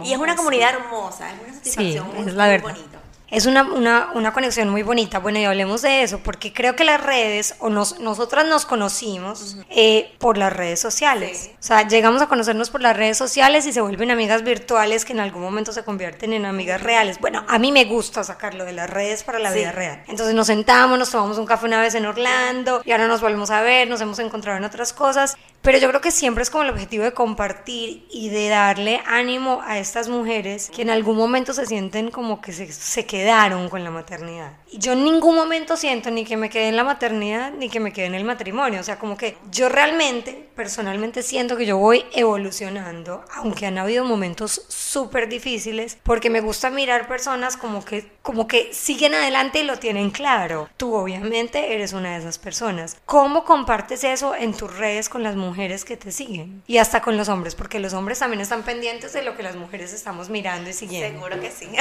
y 0.04 0.12
es 0.12 0.18
una 0.18 0.36
comunidad 0.36 0.74
hermosa, 0.74 1.32
es 1.32 1.40
una 1.40 1.54
satisfacción 1.54 2.06
muy, 2.14 2.28
es 2.28 2.34
la 2.34 2.46
muy 2.46 2.58
bonita 2.58 3.04
es 3.34 3.46
una, 3.46 3.64
una, 3.64 4.10
una, 4.14 4.32
conexión 4.32 4.68
muy 4.68 4.82
bonita. 4.82 5.18
Bueno, 5.18 5.40
y 5.40 5.44
hablemos 5.44 5.82
de 5.82 6.02
eso, 6.02 6.20
porque 6.20 6.52
creo 6.52 6.76
que 6.76 6.84
las 6.84 7.02
redes, 7.02 7.56
o 7.58 7.68
nos, 7.68 7.98
nosotras 7.98 8.46
nos 8.46 8.64
conocimos 8.64 9.56
eh, 9.70 10.14
por 10.18 10.38
las 10.38 10.52
redes 10.52 10.78
sociales. 10.78 11.50
O 11.54 11.62
sea, 11.62 11.86
llegamos 11.88 12.22
a 12.22 12.28
conocernos 12.28 12.70
por 12.70 12.80
las 12.80 12.96
redes 12.96 13.18
sociales 13.18 13.66
y 13.66 13.72
se 13.72 13.80
vuelven 13.80 14.12
amigas 14.12 14.44
virtuales 14.44 15.04
que 15.04 15.14
en 15.14 15.20
algún 15.20 15.42
momento 15.42 15.72
se 15.72 15.82
convierten 15.82 16.32
en 16.32 16.44
amigas 16.44 16.80
reales. 16.80 17.18
Bueno, 17.18 17.44
a 17.48 17.58
mí 17.58 17.72
me 17.72 17.86
gusta 17.86 18.22
sacarlo 18.22 18.64
de 18.64 18.72
las 18.72 18.88
redes 18.88 19.24
para 19.24 19.40
la 19.40 19.50
vida 19.50 19.72
real. 19.72 20.04
Entonces 20.06 20.34
nos 20.34 20.46
sentamos, 20.46 20.96
nos 20.96 21.10
tomamos 21.10 21.36
un 21.36 21.46
café 21.46 21.66
una 21.66 21.80
vez 21.80 21.96
en 21.96 22.06
Orlando 22.06 22.82
y 22.84 22.92
ahora 22.92 23.08
nos 23.08 23.20
volvemos 23.20 23.50
a 23.50 23.62
ver, 23.62 23.88
nos 23.88 24.00
hemos 24.00 24.20
encontrado 24.20 24.58
en 24.58 24.64
otras 24.64 24.92
cosas. 24.92 25.36
Pero 25.64 25.78
yo 25.78 25.88
creo 25.88 26.02
que 26.02 26.10
siempre 26.10 26.42
es 26.42 26.50
como 26.50 26.64
el 26.64 26.68
objetivo 26.68 27.04
de 27.04 27.14
compartir 27.14 28.06
y 28.10 28.28
de 28.28 28.50
darle 28.50 29.00
ánimo 29.06 29.62
a 29.64 29.78
estas 29.78 30.10
mujeres 30.10 30.68
que 30.68 30.82
en 30.82 30.90
algún 30.90 31.16
momento 31.16 31.54
se 31.54 31.64
sienten 31.64 32.10
como 32.10 32.42
que 32.42 32.52
se, 32.52 32.70
se 32.70 33.06
quedaron 33.06 33.70
con 33.70 33.82
la 33.82 33.90
maternidad. 33.90 34.52
Y 34.70 34.76
yo 34.76 34.92
en 34.92 35.04
ningún 35.04 35.34
momento 35.34 35.78
siento 35.78 36.10
ni 36.10 36.26
que 36.26 36.36
me 36.36 36.50
quede 36.50 36.68
en 36.68 36.76
la 36.76 36.84
maternidad 36.84 37.50
ni 37.50 37.70
que 37.70 37.80
me 37.80 37.94
quede 37.94 38.04
en 38.04 38.14
el 38.14 38.24
matrimonio. 38.24 38.78
O 38.78 38.82
sea, 38.82 38.98
como 38.98 39.16
que 39.16 39.38
yo 39.50 39.70
realmente, 39.70 40.50
personalmente 40.54 41.22
siento 41.22 41.56
que 41.56 41.64
yo 41.64 41.78
voy 41.78 42.04
evolucionando, 42.12 43.24
aunque 43.34 43.64
han 43.64 43.78
habido 43.78 44.04
momentos 44.04 44.66
súper 44.68 45.30
difíciles, 45.30 45.96
porque 46.02 46.28
me 46.28 46.42
gusta 46.42 46.68
mirar 46.68 47.08
personas 47.08 47.56
como 47.56 47.82
que, 47.82 48.12
como 48.20 48.46
que 48.46 48.74
siguen 48.74 49.14
adelante 49.14 49.60
y 49.60 49.64
lo 49.64 49.78
tienen 49.78 50.10
claro. 50.10 50.68
Tú 50.76 50.94
obviamente 50.94 51.72
eres 51.72 51.94
una 51.94 52.12
de 52.12 52.18
esas 52.18 52.36
personas. 52.36 52.98
¿Cómo 53.06 53.44
compartes 53.44 54.04
eso 54.04 54.34
en 54.34 54.52
tus 54.52 54.76
redes 54.76 55.08
con 55.08 55.22
las 55.22 55.36
mujeres? 55.36 55.53
Mujeres 55.54 55.84
que 55.84 55.96
te 55.96 56.10
siguen 56.10 56.64
y 56.66 56.78
hasta 56.78 57.00
con 57.00 57.16
los 57.16 57.28
hombres, 57.28 57.54
porque 57.54 57.78
los 57.78 57.92
hombres 57.92 58.18
también 58.18 58.40
están 58.40 58.64
pendientes 58.64 59.12
de 59.12 59.22
lo 59.22 59.36
que 59.36 59.44
las 59.44 59.54
mujeres 59.54 59.92
estamos 59.92 60.28
mirando 60.28 60.68
y 60.68 60.72
siguiendo. 60.72 61.20
Seguro 61.20 61.40
que 61.40 61.50
sí. 61.50 61.68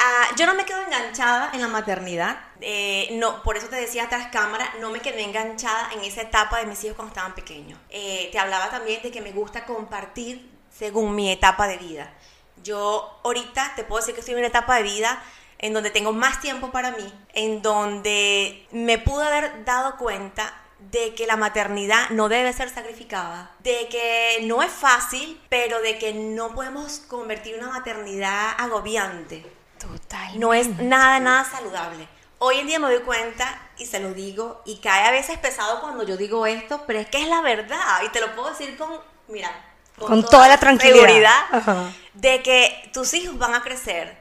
Ah, 0.00 0.28
yo 0.36 0.46
no 0.46 0.54
me 0.54 0.64
quedo 0.64 0.80
enganchada 0.80 1.50
en 1.52 1.60
la 1.60 1.66
maternidad. 1.66 2.38
Eh, 2.60 3.08
no, 3.14 3.42
por 3.42 3.56
eso 3.56 3.66
te 3.66 3.74
decía 3.74 4.08
tras 4.08 4.28
cámara, 4.28 4.72
no 4.80 4.90
me 4.90 5.00
quedé 5.00 5.24
enganchada 5.24 5.90
en 5.92 6.04
esa 6.04 6.22
etapa 6.22 6.60
de 6.60 6.66
mis 6.66 6.84
hijos 6.84 6.94
cuando 6.94 7.10
estaban 7.10 7.34
pequeños. 7.34 7.80
Eh, 7.90 8.28
te 8.30 8.38
hablaba 8.38 8.70
también 8.70 9.02
de 9.02 9.10
que 9.10 9.20
me 9.20 9.32
gusta 9.32 9.66
compartir 9.66 10.48
según 10.70 11.16
mi 11.16 11.32
etapa 11.32 11.66
de 11.66 11.78
vida. 11.78 12.14
Yo 12.62 13.20
ahorita 13.24 13.72
te 13.74 13.82
puedo 13.82 14.00
decir 14.00 14.14
que 14.14 14.20
estoy 14.20 14.34
en 14.34 14.38
una 14.38 14.46
etapa 14.46 14.76
de 14.76 14.84
vida 14.84 15.20
en 15.58 15.72
donde 15.72 15.90
tengo 15.90 16.12
más 16.12 16.40
tiempo 16.40 16.70
para 16.70 16.92
mí, 16.92 17.12
en 17.34 17.60
donde 17.60 18.68
me 18.70 18.98
pude 18.98 19.26
haber 19.26 19.64
dado 19.64 19.96
cuenta 19.96 20.54
de 20.90 21.14
que 21.14 21.26
la 21.26 21.36
maternidad 21.36 22.10
no 22.10 22.28
debe 22.28 22.52
ser 22.52 22.70
sacrificada, 22.70 23.50
de 23.60 23.88
que 23.88 24.40
no 24.44 24.62
es 24.62 24.72
fácil, 24.72 25.40
pero 25.48 25.80
de 25.80 25.98
que 25.98 26.14
no 26.14 26.54
podemos 26.54 27.00
convertir 27.08 27.56
una 27.58 27.70
maternidad 27.72 28.52
agobiante. 28.58 29.44
Total. 29.78 30.38
No 30.38 30.54
es 30.54 30.68
nada, 30.78 31.20
nada 31.20 31.44
saludable. 31.44 32.08
Hoy 32.38 32.58
en 32.58 32.66
día 32.68 32.78
me 32.78 32.88
doy 32.88 33.02
cuenta 33.02 33.60
y 33.76 33.86
se 33.86 34.00
lo 34.00 34.14
digo 34.14 34.62
y 34.64 34.76
cae 34.78 35.06
a 35.06 35.10
veces 35.10 35.38
pesado 35.38 35.80
cuando 35.80 36.04
yo 36.04 36.16
digo 36.16 36.46
esto, 36.46 36.84
pero 36.86 37.00
es 37.00 37.08
que 37.08 37.20
es 37.20 37.28
la 37.28 37.40
verdad 37.40 38.02
y 38.04 38.08
te 38.10 38.20
lo 38.20 38.34
puedo 38.34 38.50
decir 38.50 38.76
con, 38.76 38.90
mira, 39.26 39.50
con, 39.98 40.24
toda, 40.24 40.46
la 40.46 40.58
tranquilidad 40.58 41.92
de 42.14 42.42
que 42.42 42.90
tus 42.92 43.12
hijos 43.14 43.36
van 43.38 43.54
a 43.54 43.62
crecer 43.62 44.16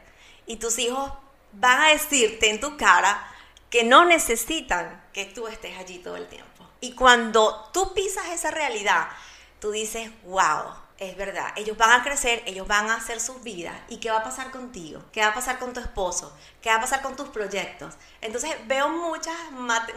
y 0.47 0.55
tus 0.55 0.79
hijos 0.79 1.11
van 1.53 1.81
a 1.81 1.87
decirte 1.89 2.49
en 2.49 2.59
tu 2.59 2.75
cara 2.75 3.23
que 3.69 3.83
no 3.83 4.05
necesitan 4.05 5.03
que 5.13 5.25
tú 5.25 5.47
estés 5.47 5.77
allí 5.77 5.99
todo 5.99 6.15
el 6.15 6.27
tiempo. 6.27 6.56
Y 6.79 6.93
cuando 6.93 7.69
tú 7.73 7.93
pisas 7.93 8.27
esa 8.29 8.51
realidad, 8.51 9.07
tú 9.59 9.71
dices, 9.71 10.11
wow, 10.25 10.73
es 10.99 11.15
verdad, 11.15 11.53
ellos 11.55 11.77
van 11.77 11.91
a 11.91 12.03
crecer, 12.03 12.41
ellos 12.45 12.67
van 12.67 12.89
a 12.89 12.95
hacer 12.95 13.19
sus 13.19 13.43
vidas. 13.43 13.75
¿Y 13.87 13.97
qué 13.97 14.09
va 14.09 14.17
a 14.17 14.23
pasar 14.23 14.49
contigo? 14.51 15.01
¿Qué 15.11 15.21
va 15.21 15.27
a 15.27 15.33
pasar 15.33 15.59
con 15.59 15.73
tu 15.73 15.79
esposo? 15.79 16.35
¿Qué 16.61 16.69
va 16.69 16.77
a 16.77 16.81
pasar 16.81 17.01
con 17.01 17.15
tus 17.15 17.29
proyectos? 17.29 17.93
Entonces 18.21 18.55
veo 18.65 18.89
muchas, 18.89 19.35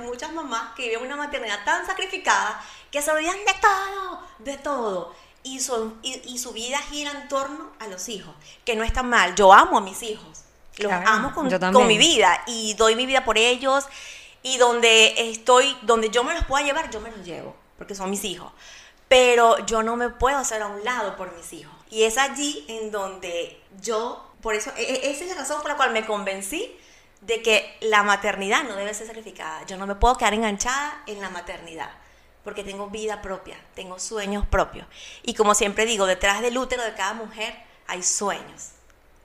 muchas 0.00 0.32
mamás 0.32 0.74
que 0.74 0.88
viven 0.88 1.06
una 1.06 1.16
maternidad 1.16 1.64
tan 1.64 1.86
sacrificada 1.86 2.62
que 2.90 3.00
se 3.00 3.10
olvidan 3.10 3.36
de 3.36 3.54
todo, 3.60 4.22
de 4.38 4.58
todo. 4.58 5.14
Y, 5.42 5.60
son, 5.60 5.98
y, 6.02 6.36
su 6.36 6.52
vida 6.52 6.76
gira 6.90 7.12
en 7.12 7.28
torno 7.28 7.70
a 7.78 7.86
los 7.86 8.10
hijos, 8.10 8.34
que 8.66 8.76
no 8.76 8.84
está 8.84 9.02
mal. 9.02 9.34
Yo 9.34 9.54
amo 9.54 9.78
a 9.78 9.80
mis 9.80 10.02
hijos, 10.02 10.44
los 10.76 10.92
amo 10.92 11.32
con, 11.32 11.48
con 11.72 11.86
mi 11.86 11.96
vida 11.96 12.42
y 12.46 12.74
doy 12.74 12.94
mi 12.94 13.06
vida 13.06 13.24
por 13.24 13.38
ellos. 13.38 13.86
Y 14.42 14.58
donde 14.58 15.30
estoy, 15.30 15.76
donde 15.82 16.10
yo 16.10 16.24
me 16.24 16.34
los 16.34 16.44
pueda 16.46 16.64
llevar, 16.64 16.90
yo 16.90 17.00
me 17.00 17.10
los 17.10 17.24
llevo, 17.24 17.54
porque 17.76 17.94
son 17.94 18.10
mis 18.10 18.24
hijos 18.24 18.52
pero 19.10 19.66
yo 19.66 19.82
no 19.82 19.96
me 19.96 20.08
puedo 20.08 20.38
hacer 20.38 20.62
a 20.62 20.68
un 20.68 20.84
lado 20.84 21.16
por 21.16 21.34
mis 21.36 21.52
hijos. 21.52 21.74
Y 21.90 22.04
es 22.04 22.16
allí 22.16 22.64
en 22.68 22.92
donde 22.92 23.60
yo, 23.82 24.24
por 24.40 24.54
eso, 24.54 24.70
e, 24.76 24.82
e, 24.82 25.10
esa 25.10 25.24
es 25.24 25.30
la 25.30 25.34
razón 25.34 25.60
por 25.62 25.68
la 25.68 25.76
cual 25.76 25.90
me 25.90 26.06
convencí 26.06 26.78
de 27.20 27.42
que 27.42 27.76
la 27.80 28.04
maternidad 28.04 28.62
no 28.62 28.76
debe 28.76 28.94
ser 28.94 29.08
sacrificada. 29.08 29.66
Yo 29.66 29.76
no 29.78 29.88
me 29.88 29.96
puedo 29.96 30.16
quedar 30.16 30.34
enganchada 30.34 31.02
en 31.08 31.20
la 31.20 31.28
maternidad, 31.28 31.90
porque 32.44 32.62
tengo 32.62 32.86
vida 32.86 33.20
propia, 33.20 33.56
tengo 33.74 33.98
sueños 33.98 34.46
propios. 34.46 34.86
Y 35.24 35.34
como 35.34 35.56
siempre 35.56 35.86
digo, 35.86 36.06
detrás 36.06 36.40
del 36.40 36.56
útero 36.56 36.84
de 36.84 36.94
cada 36.94 37.14
mujer 37.14 37.52
hay 37.88 38.04
sueños. 38.04 38.74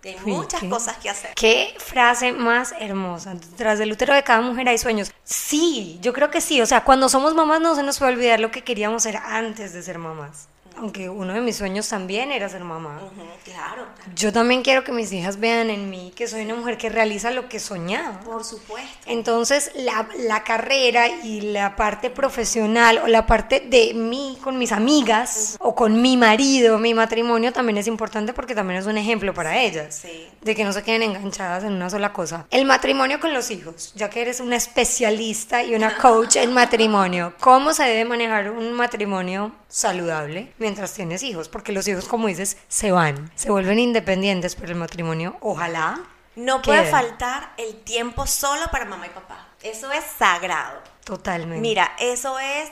Hay 0.05 0.17
muchas 0.25 0.63
cosas 0.63 0.97
que 0.97 1.09
hacer. 1.09 1.33
Qué 1.35 1.75
frase 1.77 2.31
más 2.31 2.73
hermosa. 2.79 3.35
Tras 3.57 3.79
del 3.79 3.91
útero 3.91 4.13
de 4.13 4.23
cada 4.23 4.41
mujer 4.41 4.69
hay 4.69 4.77
sueños. 4.77 5.11
Sí, 5.23 5.99
yo 6.01 6.13
creo 6.13 6.29
que 6.29 6.41
sí. 6.41 6.61
O 6.61 6.65
sea, 6.65 6.83
cuando 6.83 7.09
somos 7.09 7.33
mamás 7.33 7.61
no 7.61 7.75
se 7.75 7.83
nos 7.83 7.99
puede 7.99 8.13
olvidar 8.13 8.39
lo 8.39 8.51
que 8.51 8.63
queríamos 8.63 9.03
ser 9.03 9.17
antes 9.17 9.73
de 9.73 9.81
ser 9.81 9.97
mamás 9.97 10.47
aunque 10.77 11.09
uno 11.09 11.33
de 11.33 11.41
mis 11.41 11.55
sueños 11.55 11.87
también 11.87 12.31
era 12.31 12.49
ser 12.49 12.63
mamá. 12.63 12.99
claro, 13.43 13.85
Yo 14.15 14.33
también 14.33 14.61
quiero 14.61 14.83
que 14.83 14.91
mis 14.91 15.11
hijas 15.11 15.39
vean 15.39 15.69
en 15.69 15.89
mí 15.89 16.11
que 16.15 16.27
soy 16.27 16.43
una 16.43 16.55
mujer 16.55 16.77
que 16.77 16.89
realiza 16.89 17.31
lo 17.31 17.47
que 17.49 17.59
soñaba. 17.59 18.19
Por 18.21 18.43
supuesto. 18.43 18.89
Entonces, 19.05 19.71
la, 19.75 20.07
la 20.19 20.43
carrera 20.43 21.07
y 21.07 21.41
la 21.41 21.75
parte 21.75 22.09
profesional 22.09 22.99
o 22.99 23.07
la 23.07 23.25
parte 23.25 23.61
de 23.61 23.93
mí 23.93 24.37
con 24.43 24.57
mis 24.57 24.71
amigas 24.71 25.57
o 25.59 25.75
con 25.75 26.01
mi 26.01 26.17
marido, 26.17 26.77
mi 26.77 26.93
matrimonio 26.93 27.53
también 27.53 27.77
es 27.77 27.87
importante 27.87 28.33
porque 28.33 28.55
también 28.55 28.79
es 28.79 28.85
un 28.85 28.97
ejemplo 28.97 29.33
para 29.33 29.59
ellas. 29.61 29.99
Sí. 30.01 30.27
De 30.41 30.55
que 30.55 30.63
no 30.63 30.73
se 30.73 30.83
queden 30.83 31.03
enganchadas 31.03 31.63
en 31.63 31.73
una 31.73 31.89
sola 31.89 32.13
cosa. 32.13 32.45
El 32.51 32.65
matrimonio 32.65 33.19
con 33.19 33.33
los 33.33 33.51
hijos, 33.51 33.93
ya 33.95 34.09
que 34.09 34.21
eres 34.21 34.39
una 34.39 34.55
especialista 34.55 35.63
y 35.63 35.75
una 35.75 35.97
coach 36.01 36.35
en 36.37 36.53
matrimonio, 36.53 37.33
¿cómo 37.39 37.73
se 37.73 37.83
debe 37.83 38.05
manejar 38.05 38.51
un 38.51 38.73
matrimonio 38.73 39.51
saludable 39.75 40.53
mientras 40.57 40.93
tienes 40.93 41.21
hijos, 41.21 41.49
porque 41.49 41.73
los 41.73 41.85
hijos, 41.89 42.07
como 42.07 42.27
dices, 42.27 42.55
se 42.69 42.93
van, 42.93 43.29
se 43.35 43.51
vuelven 43.51 43.77
independientes, 43.77 44.55
pero 44.55 44.71
el 44.71 44.77
matrimonio, 44.77 45.35
ojalá. 45.41 46.01
No 46.37 46.61
puede 46.61 46.85
faltar 46.89 47.53
el 47.57 47.75
tiempo 47.83 48.25
solo 48.25 48.67
para 48.71 48.85
mamá 48.85 49.07
y 49.07 49.09
papá. 49.09 49.49
Eso 49.61 49.91
es 49.91 50.03
sagrado. 50.17 50.81
Totalmente. 51.03 51.61
Mira, 51.61 51.93
eso 51.99 52.39
es, 52.39 52.71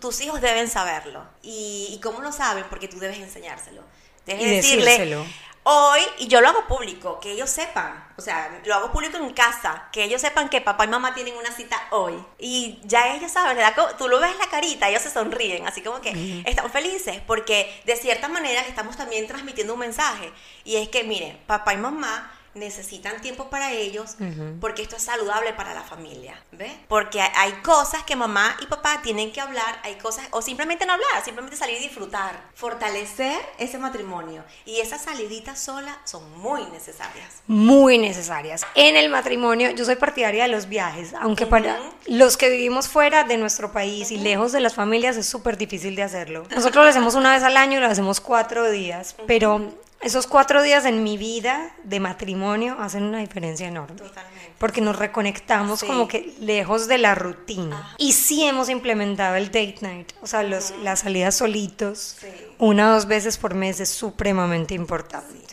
tus 0.00 0.20
hijos 0.20 0.40
deben 0.40 0.68
saberlo. 0.68 1.24
Y, 1.42 1.88
y, 1.92 2.00
cómo 2.00 2.20
lo 2.20 2.30
saben? 2.30 2.64
Porque 2.70 2.86
tú 2.86 2.98
debes 2.98 3.18
enseñárselo. 3.18 3.82
Debes 4.24 4.44
decirle, 4.44 4.84
decírselo 4.84 5.26
hoy, 5.64 6.00
y 6.18 6.28
yo 6.28 6.40
lo 6.40 6.48
hago 6.48 6.66
público, 6.66 7.18
que 7.20 7.32
ellos 7.32 7.50
sepan, 7.50 8.06
o 8.16 8.22
sea, 8.22 8.60
lo 8.64 8.74
hago 8.74 8.92
público 8.92 9.16
en 9.16 9.32
casa, 9.32 9.88
que 9.92 10.04
ellos 10.04 10.20
sepan 10.20 10.48
que 10.48 10.60
papá 10.60 10.84
y 10.84 10.88
mamá 10.88 11.14
tienen 11.14 11.36
una 11.36 11.50
cita 11.50 11.88
hoy. 11.90 12.14
Y 12.38 12.78
ya 12.84 13.14
ellos 13.14 13.32
saben, 13.32 13.56
¿verdad? 13.56 13.74
Tú 13.98 14.08
lo 14.08 14.20
ves 14.20 14.36
la 14.38 14.46
carita, 14.46 14.88
ellos 14.88 15.02
se 15.02 15.10
sonríen, 15.10 15.66
así 15.66 15.82
como 15.82 16.00
que 16.00 16.42
están 16.46 16.70
felices, 16.70 17.20
porque 17.26 17.82
de 17.84 17.96
cierta 17.96 18.28
manera 18.28 18.60
estamos 18.62 18.96
también 18.96 19.26
transmitiendo 19.26 19.74
un 19.74 19.80
mensaje. 19.80 20.30
Y 20.64 20.76
es 20.76 20.88
que, 20.88 21.02
miren, 21.02 21.38
papá 21.46 21.74
y 21.74 21.78
mamá 21.78 22.30
necesitan 22.54 23.20
tiempo 23.20 23.50
para 23.50 23.72
ellos 23.72 24.16
porque 24.60 24.82
esto 24.82 24.96
es 24.96 25.02
saludable 25.02 25.52
para 25.52 25.74
la 25.74 25.82
familia, 25.82 26.40
¿ves? 26.52 26.72
Porque 26.88 27.20
hay 27.20 27.52
cosas 27.62 28.02
que 28.04 28.16
mamá 28.16 28.56
y 28.60 28.66
papá 28.66 29.00
tienen 29.02 29.32
que 29.32 29.40
hablar, 29.40 29.80
hay 29.82 29.94
cosas, 29.96 30.26
o 30.30 30.42
simplemente 30.42 30.86
no 30.86 30.92
hablar, 30.92 31.24
simplemente 31.24 31.56
salir 31.56 31.78
y 31.78 31.84
disfrutar, 31.84 32.40
fortalecer 32.54 33.38
ese 33.58 33.78
matrimonio. 33.78 34.44
Y 34.64 34.80
esas 34.80 35.02
saliditas 35.02 35.60
solas 35.60 35.96
son 36.04 36.38
muy 36.38 36.64
necesarias. 36.66 37.42
Muy 37.46 37.98
necesarias. 37.98 38.66
En 38.74 38.96
el 38.96 39.08
matrimonio, 39.08 39.70
yo 39.70 39.84
soy 39.84 39.96
partidaria 39.96 40.44
de 40.44 40.48
los 40.48 40.68
viajes, 40.68 41.14
aunque 41.20 41.46
para 41.46 41.80
los 42.06 42.36
que 42.36 42.48
vivimos 42.50 42.88
fuera 42.88 43.24
de 43.24 43.36
nuestro 43.36 43.72
país 43.72 44.10
y 44.10 44.18
lejos 44.18 44.52
de 44.52 44.60
las 44.60 44.74
familias 44.74 45.16
es 45.16 45.26
súper 45.26 45.56
difícil 45.56 45.96
de 45.96 46.02
hacerlo. 46.02 46.44
Nosotros 46.54 46.84
lo 46.84 46.90
hacemos 46.90 47.14
una 47.14 47.32
vez 47.32 47.42
al 47.42 47.56
año 47.56 47.78
y 47.78 47.80
lo 47.80 47.86
hacemos 47.86 48.20
cuatro 48.20 48.70
días, 48.70 49.16
pero 49.26 49.72
esos 50.04 50.26
cuatro 50.26 50.62
días 50.62 50.84
en 50.84 51.02
mi 51.02 51.16
vida 51.16 51.72
de 51.82 51.98
matrimonio 51.98 52.76
hacen 52.78 53.02
una 53.04 53.18
diferencia 53.18 53.66
enorme. 53.66 53.96
Totalmente. 53.96 54.52
Porque 54.58 54.80
nos 54.80 54.96
reconectamos 54.96 55.82
como 55.82 56.06
que 56.06 56.34
lejos 56.40 56.86
de 56.86 56.98
la 56.98 57.14
rutina. 57.14 57.94
Y 57.98 58.12
sí 58.12 58.44
hemos 58.44 58.68
implementado 58.68 59.36
el 59.36 59.46
date 59.46 59.78
night, 59.80 60.12
o 60.22 60.26
sea, 60.26 60.42
los, 60.42 60.72
las 60.82 61.00
salidas 61.00 61.34
solitos, 61.34 62.18
una 62.58 62.90
o 62.90 62.94
dos 62.94 63.06
veces 63.06 63.38
por 63.38 63.54
mes 63.54 63.80
es 63.80 63.88
supremamente 63.88 64.74
importante 64.74 65.44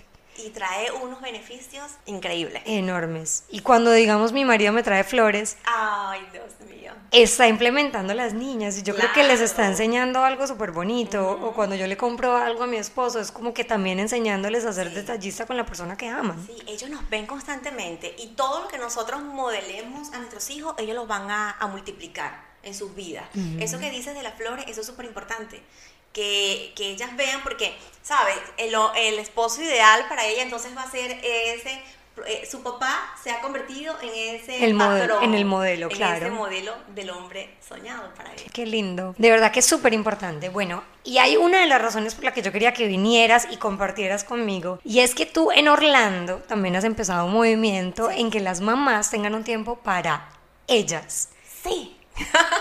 y 0.46 0.50
trae 0.50 0.92
unos 0.92 1.22
beneficios 1.22 1.92
increíbles. 2.06 2.64
Enormes. 2.66 3.44
Y 3.50 3.62
cuando 3.62 3.92
digamos 3.92 4.34
mi 4.34 4.46
marido 4.46 4.72
me 4.72 4.84
trae 4.84 5.04
flores, 5.04 5.58
ay 5.66 6.22
Dios 6.32 6.52
mío, 6.70 6.92
está 7.12 7.48
implementando 7.48 8.14
a 8.14 8.16
las 8.16 8.34
niñas 8.34 8.78
y 8.78 8.84
yo 8.84 8.96
creo 8.96 9.12
que 9.14 9.24
les 9.24 9.42
está 9.42 9.68
enseñando 9.68 10.24
algo 10.24 10.48
súper 10.48 10.72
bonito. 10.72 11.30
O 11.42 11.54
cuando 11.54 11.76
yo 11.76 11.88
le 11.88 11.98
compro 11.98 12.36
algo 12.38 12.64
a 12.64 12.68
mi 12.68 12.78
esposo, 12.78 13.20
es 13.20 13.32
como 13.32 13.54
que 13.54 13.64
también 13.64 14.00
enseñándoles 14.00 14.66
a 14.66 14.74
ser 14.74 14.94
detallista 14.94 15.46
con 15.46 15.58
la 15.58 15.66
persona 15.66 15.98
que 15.98 16.08
aman. 16.08 16.46
Sí, 16.46 16.58
ellos 16.68 16.90
nos 16.90 17.10
ven 17.10 17.26
constantemente 17.26 18.16
y 18.18 18.28
todo 18.30 18.64
lo 18.64 18.68
que 18.68 18.78
nosotros 18.78 19.22
modelemos 19.24 20.12
a 20.14 20.18
nuestros 20.18 20.50
hijos, 20.50 20.76
ellos 20.78 20.96
lo 20.96 21.08
van 21.08 21.30
a, 21.30 21.58
multiplicar 21.72 22.52
en 22.64 22.76
sus 22.76 22.94
vidas. 22.96 23.24
Eso 23.60 23.80
que 23.80 23.90
dices 23.90 24.14
de 24.14 24.24
las 24.24 24.36
flores, 24.36 24.66
eso 24.68 24.82
es 24.82 24.88
súper 24.88 25.06
importante 25.06 25.64
que, 26.14 26.74
que 26.76 26.92
ellas 26.92 27.16
vean, 27.16 27.42
porque, 27.44 27.74
¿sabes? 28.02 28.38
El, 28.58 28.76
el, 28.98 29.20
esposo 29.20 29.62
ideal 29.62 30.06
para 30.10 30.26
ella 30.26 30.44
entonces 30.44 30.76
va 30.76 30.84
a 30.84 30.92
ser 30.92 31.12
ese, 31.24 31.82
eh, 32.28 32.46
su 32.50 32.62
papá 32.62 33.16
se 33.24 33.32
ha 33.32 33.40
convertido 33.40 33.96
en 34.02 34.36
ese 34.36 34.66
el 34.66 34.74
modelo, 34.74 35.22
en 35.22 35.34
el 35.34 35.46
modelo, 35.46 35.88
en 35.90 35.96
claro. 35.96 36.26
ese 36.26 36.30
modelo 36.30 36.76
del 36.94 37.10
hombre 37.10 37.56
soñado 37.66 38.14
para 38.16 38.34
ella. 38.34 38.44
Qué 38.52 38.66
lindo. 38.66 39.16
De 39.18 39.32
verdad 39.32 39.52
que 39.52 39.60
es 39.60 39.66
súper 39.66 39.94
importante. 39.94 40.50
Bueno, 40.50 40.84
y 41.06 41.20
hay 41.20 41.38
una 41.38 41.62
de 41.62 41.68
las 41.68 41.82
razones 41.82 42.14
por 42.14 42.26
la 42.26 42.34
que 42.34 42.42
yo 42.42 42.52
quería 42.52 42.74
que 42.74 42.86
vinieras 42.86 43.48
y 43.50 43.58
compartieras 43.58 44.26
conmigo, 44.26 44.80
y 44.84 45.00
es 45.00 45.16
que 45.16 45.26
tú 45.26 45.52
en 45.52 45.70
Orlando 45.70 46.38
también 46.48 46.76
has 46.76 46.84
empezado 46.84 47.26
un 47.26 47.34
movimiento 47.34 48.12
en 48.12 48.30
que 48.30 48.42
las 48.42 48.60
mamás 48.60 49.10
tengan 49.10 49.34
un 49.34 49.46
tiempo 49.46 49.78
para 49.78 50.30
ellas. 50.68 51.30
Sí. 51.64 51.96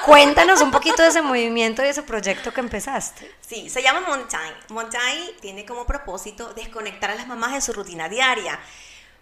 Cuéntanos 0.04 0.60
un 0.60 0.70
poquito 0.70 1.02
de 1.02 1.08
ese 1.08 1.22
movimiento 1.22 1.82
y 1.84 1.88
ese 1.88 2.02
proyecto 2.02 2.52
que 2.52 2.60
empezaste. 2.60 3.30
Sí, 3.40 3.68
se 3.68 3.82
llama 3.82 4.00
Montaigne. 4.00 4.56
Montaigne 4.68 5.32
tiene 5.40 5.64
como 5.64 5.86
propósito 5.86 6.52
desconectar 6.54 7.10
a 7.10 7.14
las 7.14 7.26
mamás 7.26 7.52
de 7.52 7.60
su 7.60 7.72
rutina 7.72 8.08
diaria. 8.08 8.58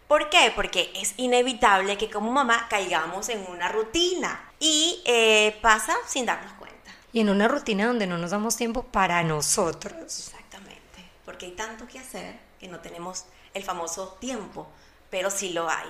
¿Por 0.07 0.31
qué? 0.31 0.53
Porque 0.55 0.91
es 0.95 1.15
inevitable 1.19 1.99
que 1.99 2.09
como 2.09 2.33
mamá 2.33 2.67
caigamos 2.71 3.29
en 3.29 3.45
una 3.51 3.69
rutina 3.69 4.51
y 4.59 5.03
eh, 5.05 5.59
pasa 5.61 5.95
sin 6.07 6.25
darnos 6.27 6.53
cuenta. 6.55 6.91
y 7.13 7.21
en 7.21 7.29
una 7.29 7.49
rutina 7.49 7.87
donde 7.87 8.07
no 8.07 8.17
nos 8.19 8.31
damos 8.31 8.57
tiempo 8.57 8.83
para 8.85 9.23
nosotros. 9.23 9.93
Exactamente, 10.03 11.05
porque 11.25 11.47
hay 11.47 11.53
tanto 11.53 11.87
que 11.87 11.99
hacer 11.99 12.39
que 12.59 12.69
no 12.69 12.81
tenemos 12.81 13.25
el 13.55 13.63
famoso 13.63 14.17
tiempo, 14.21 14.67
pero 15.11 15.31
sí 15.31 15.51
lo 15.53 15.69
hay. 15.69 15.89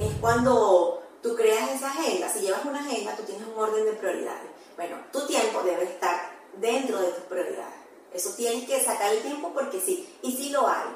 Es 0.00 0.12
cuando 0.20 1.02
tú 1.22 1.34
creas 1.34 1.70
esa 1.70 1.90
agenda, 1.90 2.28
si 2.28 2.40
llevas 2.40 2.64
una 2.64 2.80
agenda, 2.80 3.16
tú 3.16 3.22
tienes 3.24 3.46
un 3.46 3.58
orden 3.58 3.84
de 3.84 3.92
prioridades. 3.92 4.50
Bueno, 4.76 4.96
tu 5.12 5.26
tiempo 5.26 5.62
debe 5.62 5.84
estar 5.84 6.30
dentro 6.56 6.98
de 7.00 7.08
tus 7.08 7.24
prioridades. 7.24 7.74
Eso 8.12 8.30
tienes 8.36 8.68
que 8.68 8.82
sacar 8.82 9.12
el 9.12 9.22
tiempo 9.22 9.52
porque 9.52 9.80
sí, 9.80 10.18
y 10.22 10.32
sí 10.32 10.50
lo 10.50 10.66
hay. 10.66 10.86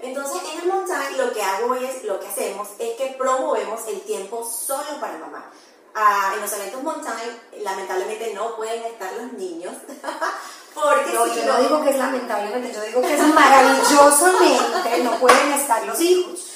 Entonces, 0.00 0.40
en 0.52 0.60
el 0.60 0.68
montaje 0.68 1.16
lo 1.16 1.32
que 1.32 1.42
hago 1.42 1.74
es, 1.74 2.04
lo 2.04 2.18
que 2.20 2.28
hacemos 2.28 2.68
es 2.78 2.96
que 2.96 3.14
promovemos 3.18 3.80
el 3.88 4.00
tiempo 4.02 4.44
solo 4.44 5.00
para 5.00 5.18
mamá. 5.18 5.50
Ah, 5.94 6.32
en 6.34 6.40
los 6.40 6.52
eventos 6.52 6.82
montaje, 6.82 7.28
lamentablemente 7.62 8.32
no 8.32 8.56
pueden 8.56 8.82
estar 8.84 9.12
los 9.14 9.32
niños. 9.32 9.74
porque 10.74 11.12
no, 11.12 11.26
yo 11.26 11.44
no 11.44 11.58
digo 11.58 11.82
que 11.82 11.90
es 11.90 11.96
lamentablemente, 11.96 12.72
yo 12.72 12.82
digo 12.82 13.02
que 13.02 13.14
es 13.14 13.26
maravillosamente 13.34 15.02
no 15.02 15.18
pueden 15.18 15.52
estar 15.52 15.84
los 15.84 16.00
hijos. 16.00 16.49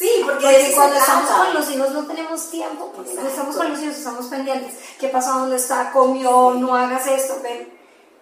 Sí, 0.00 0.22
porque, 0.24 0.72
cuando 0.74 0.96
estamos 0.96 1.30
con 1.30 1.54
los 1.54 1.70
hijos 1.70 1.90
no 1.90 2.06
tenemos 2.06 2.50
tiempo, 2.50 2.90
porque 2.96 3.10
cuando 3.10 3.28
estamos 3.28 3.54
con 3.54 3.70
los 3.70 3.82
hijos 3.82 3.98
estamos 3.98 4.26
pendientes. 4.28 4.74
¿Qué 4.98 5.08
pasó? 5.08 5.40
¿Dónde 5.40 5.56
está? 5.56 5.92
¿Comió? 5.92 6.54
No 6.54 6.74
hagas 6.74 7.06
esto. 7.06 7.36
Ven. 7.42 7.70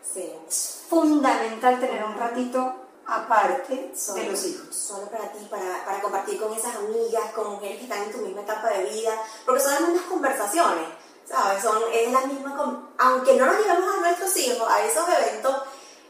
Sí. 0.03 0.29
Es 0.49 0.81
fundamental 0.91 1.79
tener 1.79 2.03
un 2.03 2.19
ratito 2.19 2.75
aparte 3.07 3.93
de 4.15 4.25
los 4.25 4.45
hijos. 4.47 4.75
Solo 4.75 5.09
para 5.09 5.31
ti, 5.31 5.47
para, 5.49 5.85
para, 5.85 6.01
compartir 6.01 6.41
con 6.41 6.53
esas 6.53 6.75
amigas, 6.75 7.31
con 7.33 7.53
mujeres 7.53 7.77
que 7.77 7.85
están 7.85 8.03
en 8.03 8.11
tu 8.11 8.19
misma 8.19 8.41
etapa 8.41 8.71
de 8.71 8.83
vida, 8.87 9.13
porque 9.47 9.61
son 9.61 9.75
las 9.75 9.83
mismas 9.83 10.05
conversaciones, 10.07 10.89
¿sabes? 11.29 11.63
Son, 11.63 11.81
es 11.93 12.11
la 12.11 12.23
misma, 12.23 12.91
aunque 12.99 13.35
no 13.35 13.47
nos 13.47 13.59
digamos 13.59 13.95
a 13.95 14.01
nuestros 14.01 14.37
hijos, 14.37 14.69
a 14.69 14.85
esos 14.85 15.09
eventos, 15.09 15.63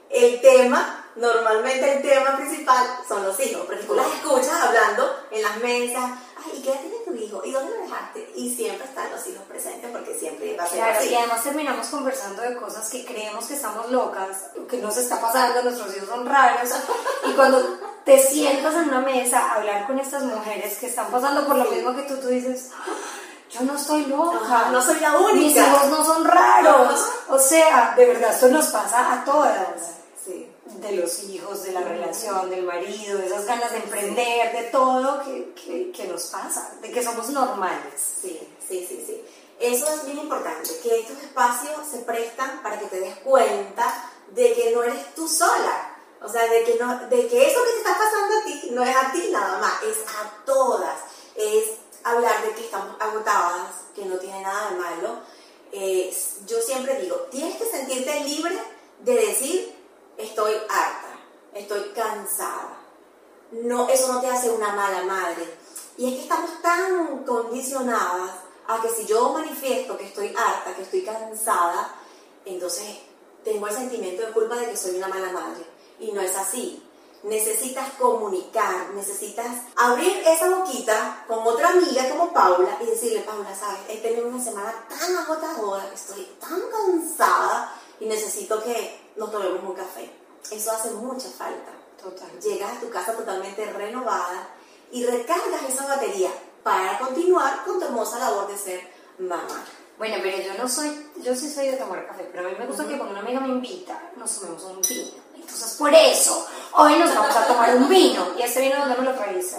el 0.08 0.40
tema, 0.40 0.97
normalmente 1.18 1.96
el 1.96 2.02
tema 2.02 2.36
principal 2.36 2.86
son 3.06 3.24
los 3.24 3.38
hijos, 3.40 3.64
porque 3.66 3.84
tú 3.84 3.94
las 3.94 4.06
escuchas 4.06 4.60
hablando 4.62 5.16
en 5.30 5.42
las 5.42 5.56
mesas, 5.58 6.10
ay, 6.36 6.58
¿y 6.58 6.62
qué 6.62 6.70
edad 6.70 6.80
tiene 6.80 6.96
tu 7.04 7.14
hijo? 7.14 7.42
¿Y 7.44 7.52
dónde 7.52 7.76
lo 7.76 7.82
dejaste? 7.82 8.32
Y 8.36 8.54
siempre 8.54 8.86
están 8.86 9.10
los 9.10 9.26
hijos 9.26 9.42
presentes 9.48 9.90
porque 9.90 10.18
siempre 10.18 10.56
va 10.56 10.64
a 10.64 10.66
ser 10.66 10.78
Claro, 10.78 11.04
y 11.04 11.14
además 11.14 11.42
terminamos 11.42 11.86
conversando 11.88 12.42
de 12.42 12.56
cosas 12.56 12.88
que 12.88 13.04
creemos 13.04 13.46
que 13.46 13.54
estamos 13.54 13.90
locas, 13.90 14.36
que 14.68 14.78
nos 14.78 14.96
está 14.96 15.20
pasando, 15.20 15.62
nuestros 15.62 15.96
hijos 15.96 16.08
son 16.08 16.26
raros, 16.26 16.70
y 17.26 17.32
cuando 17.32 17.78
te 18.04 18.18
sientas 18.18 18.74
en 18.74 18.88
una 18.88 19.00
mesa 19.00 19.38
a 19.38 19.54
hablar 19.56 19.86
con 19.86 19.98
estas 19.98 20.22
mujeres 20.22 20.78
que 20.78 20.86
están 20.86 21.10
pasando 21.10 21.46
por 21.46 21.56
lo 21.56 21.70
mismo 21.70 21.94
que 21.94 22.02
tú, 22.02 22.16
tú 22.16 22.28
dices, 22.28 22.70
yo 23.50 23.62
no 23.62 23.76
estoy 23.76 24.04
loca. 24.06 24.68
No, 24.70 24.80
soy 24.80 25.00
la 25.00 25.16
única. 25.16 25.34
Mis 25.34 25.56
hijos 25.56 25.86
no 25.88 26.04
son 26.04 26.24
raros. 26.24 27.06
O 27.28 27.38
sea, 27.38 27.94
de 27.96 28.06
verdad, 28.06 28.30
esto 28.32 28.48
nos 28.48 28.66
pasa 28.66 29.12
a 29.12 29.24
todas 29.24 29.97
de 30.80 30.92
los 30.92 31.24
hijos, 31.24 31.64
de 31.64 31.72
la 31.72 31.80
relación, 31.80 32.50
del 32.50 32.64
marido, 32.64 33.18
de 33.18 33.26
esas 33.26 33.46
ganas 33.46 33.72
de 33.72 33.78
emprender, 33.78 34.52
de 34.52 34.62
todo 34.70 35.22
que, 35.24 35.52
que, 35.54 35.92
que, 35.92 36.04
nos 36.06 36.24
pasa, 36.26 36.74
de 36.80 36.90
que 36.90 37.02
somos 37.02 37.28
normales. 37.30 37.94
Sí, 38.20 38.38
sí, 38.66 38.86
sí, 38.88 39.04
sí. 39.06 39.22
Eso 39.58 39.92
es 39.92 40.06
bien 40.06 40.18
importante, 40.18 40.70
que 40.82 41.00
estos 41.00 41.18
espacios 41.18 41.76
se 41.90 41.98
prestan 41.98 42.62
para 42.62 42.78
que 42.78 42.86
te 42.86 43.00
des 43.00 43.16
cuenta 43.18 44.12
de 44.30 44.52
que 44.52 44.70
no 44.72 44.82
eres 44.84 45.14
tú 45.14 45.26
sola. 45.28 45.96
O 46.20 46.28
sea, 46.28 46.46
de 46.48 46.64
que, 46.64 46.76
no, 46.76 47.08
de 47.08 47.28
que 47.28 47.48
eso 47.48 47.60
que 47.64 47.70
te 47.70 47.78
está 47.78 47.96
pasando 47.96 48.38
a 48.38 48.44
ti 48.44 48.68
no 48.70 48.82
es 48.82 48.96
a 48.96 49.12
ti 49.12 49.28
nada 49.30 49.58
más, 49.58 49.82
es 49.82 49.98
a 50.06 50.44
todas. 50.44 50.98
Es 51.34 51.70
hablar 52.04 52.42
de 52.44 52.52
que 52.54 52.64
estamos 52.64 52.96
agotadas, 53.00 53.70
que 53.94 54.04
no 54.04 54.16
tiene 54.16 54.42
nada 54.42 54.70
de 54.70 54.76
malo. 54.76 55.20
yo 56.46 56.60
siempre 56.60 57.00
digo, 57.00 57.16
tienes 57.30 57.56
que 57.56 57.64
sentirte 57.64 58.20
libre 58.20 58.56
de 59.00 59.14
decir 59.14 59.77
estoy 60.18 60.54
harta, 60.68 61.18
estoy 61.54 61.90
cansada. 61.94 62.76
No, 63.52 63.88
eso 63.88 64.12
no 64.12 64.20
te 64.20 64.28
hace 64.28 64.50
una 64.50 64.74
mala 64.74 65.04
madre. 65.04 65.48
Y 65.96 66.08
es 66.08 66.14
que 66.14 66.22
estamos 66.22 66.60
tan 66.60 67.24
condicionadas 67.24 68.32
a 68.66 68.82
que 68.82 68.90
si 68.90 69.06
yo 69.06 69.30
manifiesto 69.30 69.96
que 69.96 70.04
estoy 70.04 70.28
harta, 70.36 70.74
que 70.76 70.82
estoy 70.82 71.02
cansada, 71.02 71.94
entonces 72.44 72.98
tengo 73.42 73.66
el 73.66 73.74
sentimiento 73.74 74.26
de 74.26 74.32
culpa 74.32 74.56
de 74.56 74.70
que 74.70 74.76
soy 74.76 74.96
una 74.96 75.08
mala 75.08 75.32
madre. 75.32 75.64
Y 75.98 76.12
no 76.12 76.20
es 76.20 76.36
así. 76.36 76.84
Necesitas 77.22 77.94
comunicar, 77.98 78.90
necesitas 78.94 79.46
abrir 79.76 80.22
esa 80.24 80.50
boquita 80.50 81.24
con 81.26 81.40
otra 81.40 81.70
amiga 81.70 82.08
como 82.10 82.32
Paula 82.32 82.78
y 82.80 82.86
decirle, 82.86 83.22
Paula, 83.22 83.52
sabes, 83.56 83.80
he 83.88 83.96
tenido 83.96 84.28
una 84.28 84.42
semana 84.42 84.86
tan 84.88 85.16
agotadora, 85.16 85.90
estoy 85.92 86.24
tan 86.38 86.60
cansada 86.70 87.74
y 87.98 88.06
necesito 88.06 88.62
que 88.62 89.07
nos 89.18 89.30
tomemos 89.30 89.62
un 89.62 89.74
café. 89.74 90.10
Eso 90.50 90.72
hace 90.72 90.90
mucha 90.92 91.28
falta. 91.28 91.72
Total. 92.02 92.30
Llegas 92.40 92.76
a 92.76 92.80
tu 92.80 92.88
casa 92.90 93.12
totalmente 93.12 93.64
renovada 93.72 94.48
y 94.92 95.04
recargas 95.04 95.62
esa 95.68 95.86
batería 95.86 96.30
para 96.62 96.98
continuar 96.98 97.64
con 97.64 97.80
tu 97.80 97.86
hermosa 97.86 98.18
labor 98.20 98.48
de 98.48 98.56
ser 98.56 98.80
mamá. 99.18 99.64
Bueno, 99.98 100.16
pero 100.22 100.38
yo 100.38 100.54
no 100.54 100.68
soy, 100.68 101.10
yo 101.16 101.34
sí 101.34 101.52
soy 101.52 101.72
de 101.72 101.76
tomar 101.76 102.06
café, 102.06 102.28
pero 102.30 102.46
a 102.46 102.50
mí 102.50 102.56
me 102.56 102.66
gusta 102.66 102.86
que 102.86 102.96
cuando 102.96 103.10
una 103.10 103.20
amiga 103.20 103.40
me 103.40 103.48
invita, 103.48 104.00
nos 104.16 104.38
tomemos 104.38 104.62
un 104.62 104.80
vino. 104.80 105.10
Entonces, 105.34 105.74
por 105.76 105.92
eso, 105.92 106.46
hoy 106.74 106.98
nos 106.98 107.12
vamos 107.12 107.34
a 107.34 107.46
tomar 107.48 107.74
un 107.74 107.88
vino. 107.88 108.28
¿Y 108.38 108.42
ese 108.42 108.60
vino 108.60 108.78
dónde 108.78 108.96
me 108.96 109.04
lo 109.04 109.14
traes? 109.14 109.56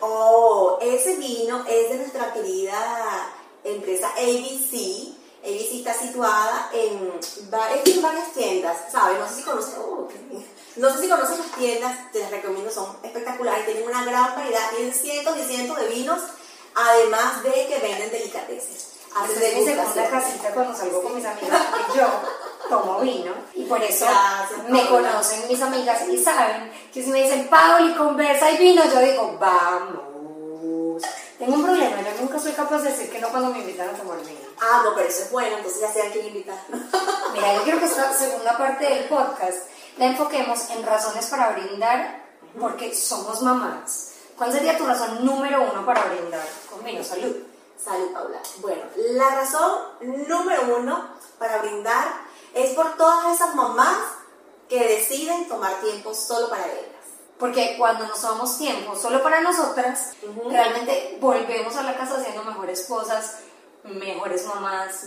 Oh, 0.00 0.78
ese 0.80 1.16
vino 1.16 1.64
es 1.68 1.90
de 1.90 1.98
nuestra 1.98 2.32
querida 2.32 3.30
empresa 3.62 4.08
ABC 4.16 5.23
ABC 5.44 5.74
está 5.74 5.92
situada 5.92 6.70
en, 6.72 7.12
en 7.44 7.50
varias 7.50 8.32
tiendas, 8.32 8.76
¿sabes? 8.90 9.18
No 9.18 9.28
sé 9.28 9.34
si 9.34 9.42
conoces, 9.42 9.74
oh, 9.78 10.08
no 10.76 10.90
sé 10.90 11.00
si 11.02 11.08
conoces 11.08 11.38
las 11.38 11.52
tiendas, 11.52 12.12
te 12.12 12.20
las 12.20 12.30
recomiendo, 12.30 12.70
son 12.70 12.96
espectaculares, 13.02 13.66
tienen 13.66 13.86
una 13.86 14.04
gran 14.04 14.34
variedad, 14.34 14.70
tienen 14.74 14.94
cientos 14.94 15.36
y 15.38 15.42
cientos 15.42 15.76
de 15.78 15.88
vinos, 15.88 16.20
además 16.74 17.42
de 17.42 17.52
que 17.52 17.78
venden 17.80 18.10
delicatessen. 18.10 18.94
Esa 19.14 19.46
es 19.46 19.56
mi 19.56 19.64
segunda 19.64 20.10
casita 20.10 20.50
cuando 20.52 20.76
salgo 20.76 21.00
con 21.00 21.14
mis 21.14 21.24
amigas 21.24 21.62
yo 21.94 22.08
tomo 22.68 22.98
vino 22.98 23.32
y 23.54 23.62
por 23.64 23.80
eso 23.80 24.06
me 24.68 24.88
conocen 24.88 25.46
mis 25.46 25.62
amigas 25.62 26.08
y 26.08 26.18
saben 26.18 26.72
que 26.92 27.00
si 27.00 27.10
me 27.10 27.22
dicen 27.22 27.46
Pauli 27.48 27.94
conversa 27.94 28.50
y 28.50 28.58
vino, 28.58 28.82
yo 28.84 29.00
digo 29.00 29.36
vamos. 29.38 31.02
Tengo 31.38 31.54
un 31.54 31.64
problema, 31.64 32.00
yo 32.00 32.20
nunca 32.22 32.40
soy 32.40 32.52
capaz 32.52 32.78
de 32.82 32.90
decir 32.90 33.10
que 33.10 33.20
no 33.20 33.28
cuando 33.28 33.50
me 33.50 33.60
invitan 33.60 33.90
a 33.90 33.92
tomar 33.92 34.18
vino. 34.18 34.43
Ah, 34.60 34.82
no, 34.84 34.94
pero 34.94 35.08
eso 35.08 35.24
es 35.24 35.30
bueno, 35.30 35.56
entonces 35.56 35.80
ya 35.80 35.92
sé 35.92 36.02
a 36.02 36.10
quién 36.10 36.26
invitar. 36.26 36.58
Mira, 37.32 37.54
yo 37.54 37.62
quiero 37.64 37.78
que 37.80 37.86
esta 37.86 38.12
segunda 38.12 38.56
parte 38.56 38.84
del 38.84 39.08
podcast 39.08 39.58
la 39.96 40.06
enfoquemos 40.06 40.70
en 40.70 40.84
razones 40.84 41.26
para 41.26 41.50
brindar, 41.50 42.24
porque 42.58 42.94
somos 42.94 43.42
mamás. 43.42 44.12
¿Cuál 44.36 44.52
sería 44.52 44.76
tu 44.76 44.86
razón 44.86 45.24
número 45.24 45.62
uno 45.62 45.84
para 45.86 46.04
brindar 46.06 46.46
con 46.70 46.82
vino? 46.84 47.04
Salud. 47.04 47.36
Salud, 47.82 48.12
Paula. 48.12 48.40
Bueno, 48.58 48.82
la 48.96 49.28
razón 49.36 49.80
número 50.00 50.76
uno 50.78 51.08
para 51.38 51.58
brindar 51.58 52.08
es 52.54 52.74
por 52.74 52.96
todas 52.96 53.34
esas 53.34 53.54
mamás 53.54 53.96
que 54.68 54.88
deciden 54.88 55.48
tomar 55.48 55.80
tiempo 55.80 56.14
solo 56.14 56.48
para 56.48 56.66
ellas. 56.66 56.88
Porque 57.38 57.76
cuando 57.78 58.06
nos 58.06 58.20
tomamos 58.20 58.58
tiempo 58.58 58.96
solo 58.96 59.22
para 59.22 59.40
nosotras, 59.40 60.12
realmente 60.48 61.18
volvemos 61.20 61.76
a 61.76 61.82
la 61.82 61.96
casa 61.96 62.22
siendo 62.22 62.44
mejores 62.44 62.80
esposas, 62.80 63.38
mejores 63.84 64.46
mamás, 64.46 65.06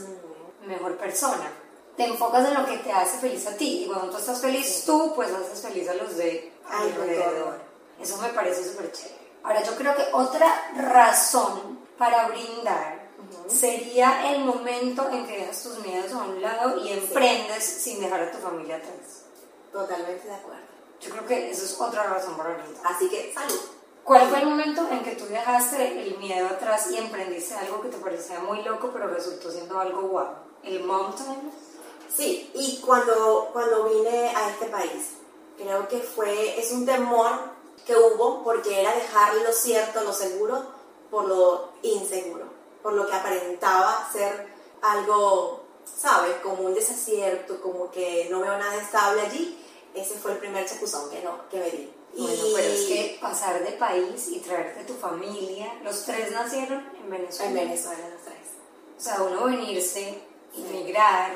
mejor 0.65 0.97
persona. 0.97 1.51
Te 1.95 2.05
enfocas 2.05 2.47
en 2.47 2.53
lo 2.53 2.65
que 2.65 2.77
te 2.77 2.91
hace 2.91 3.17
feliz 3.17 3.47
a 3.47 3.57
ti 3.57 3.83
y 3.83 3.87
cuando 3.87 4.11
tú 4.11 4.17
estás 4.17 4.39
feliz 4.39 4.83
tú, 4.85 5.13
pues 5.15 5.31
haces 5.31 5.61
feliz 5.61 5.89
a 5.89 5.95
los 5.95 6.15
de 6.15 6.53
alrededor. 6.69 7.59
Eso 7.99 8.17
me 8.17 8.29
parece 8.29 8.63
súper 8.63 8.91
chévere. 8.91 9.17
Ahora 9.43 9.63
yo 9.63 9.75
creo 9.75 9.95
que 9.95 10.03
otra 10.13 10.71
razón 10.75 11.79
para 11.97 12.27
brindar 12.27 13.07
sería 13.47 14.31
el 14.31 14.45
momento 14.45 15.09
en 15.09 15.25
que 15.25 15.37
dejas 15.39 15.63
tus 15.63 15.79
miedos 15.79 16.11
a 16.13 16.23
un 16.23 16.41
lado 16.41 16.83
y 16.83 16.91
emprendes 16.91 17.63
sin 17.63 17.99
dejar 17.99 18.21
a 18.21 18.31
tu 18.31 18.37
familia 18.37 18.75
atrás. 18.75 19.23
Totalmente 19.71 20.27
de 20.27 20.35
acuerdo. 20.35 20.61
Yo 20.99 21.11
creo 21.11 21.25
que 21.25 21.51
eso 21.51 21.65
es 21.65 21.79
otra 21.79 22.03
razón 22.03 22.37
para 22.37 22.55
brindar. 22.55 22.81
Así 22.85 23.09
que 23.09 23.33
salud. 23.33 23.76
¿Cuál 24.07 24.29
fue 24.29 24.39
el 24.39 24.45
momento 24.47 24.87
en 24.89 25.03
que 25.03 25.17
tú 25.17 25.25
dejaste 25.25 26.07
el 26.07 26.17
miedo 26.17 26.47
atrás 26.47 26.89
y 26.89 26.95
emprendiste 26.95 27.55
algo 27.55 27.81
que 27.81 27.89
te 27.89 27.97
parecía 27.97 28.39
muy 28.39 28.61
loco, 28.61 28.89
pero 28.93 29.09
resultó 29.09 29.51
siendo 29.51 29.77
algo 29.77 30.03
guau? 30.03 30.29
¿El 30.63 30.85
mountain? 30.85 31.51
Sí, 32.15 32.49
y 32.53 32.77
cuando, 32.77 33.49
cuando 33.51 33.83
vine 33.89 34.29
a 34.33 34.49
este 34.49 34.67
país, 34.67 35.17
creo 35.57 35.89
que 35.89 35.99
fue, 35.99 36.57
es 36.57 36.71
un 36.71 36.85
temor 36.85 37.33
que 37.85 37.97
hubo 37.97 38.45
porque 38.45 38.79
era 38.79 38.95
dejar 38.95 39.35
lo 39.35 39.51
cierto, 39.51 40.01
lo 40.01 40.13
seguro, 40.13 40.63
por 41.11 41.25
lo 41.25 41.73
inseguro, 41.81 42.45
por 42.81 42.93
lo 42.93 43.05
que 43.07 43.13
aparentaba 43.13 44.07
ser 44.09 44.47
algo, 44.83 45.63
¿sabes? 45.83 46.37
Como 46.41 46.63
un 46.63 46.73
desacierto, 46.73 47.59
como 47.59 47.91
que 47.91 48.29
no 48.31 48.39
veo 48.39 48.57
nada 48.57 48.77
estable 48.77 49.19
allí. 49.23 49.65
Ese 49.93 50.15
fue 50.15 50.33
el 50.33 50.37
primer 50.37 50.65
chapuzón 50.67 51.09
que, 51.09 51.21
no, 51.21 51.47
que 51.49 51.59
me 51.59 51.71
di. 51.71 51.93
Bueno, 52.17 52.43
pero 52.55 52.67
es 52.67 52.85
que 52.85 53.17
pasar 53.21 53.63
de 53.63 53.71
país 53.73 54.27
y 54.29 54.39
traerte 54.39 54.85
tu 54.85 54.93
familia, 54.93 55.73
los 55.83 56.03
tres 56.03 56.31
nacieron 56.31 56.83
en 57.01 57.09
Venezuela. 57.09 57.61
En 57.61 57.67
Venezuela 57.69 58.09
los 58.09 58.21
tres. 58.23 58.37
O 58.97 59.01
sea, 59.01 59.21
uno 59.21 59.45
venirse, 59.45 60.19
emigrar, 60.55 61.31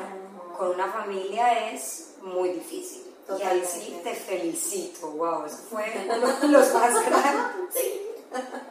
con 0.57 0.69
una 0.71 0.91
familia 0.91 1.71
es 1.71 2.15
muy 2.21 2.49
difícil. 2.49 3.03
Y 3.39 3.43
ahí 3.43 3.63
sí 3.65 3.99
te 4.03 4.13
felicito, 4.13 5.07
wow, 5.11 5.45
eso 5.45 5.57
fue 5.69 5.85
uno 6.17 6.27
de 6.39 6.47
los 6.47 6.73
más 6.73 6.93
grandes. 7.05 7.85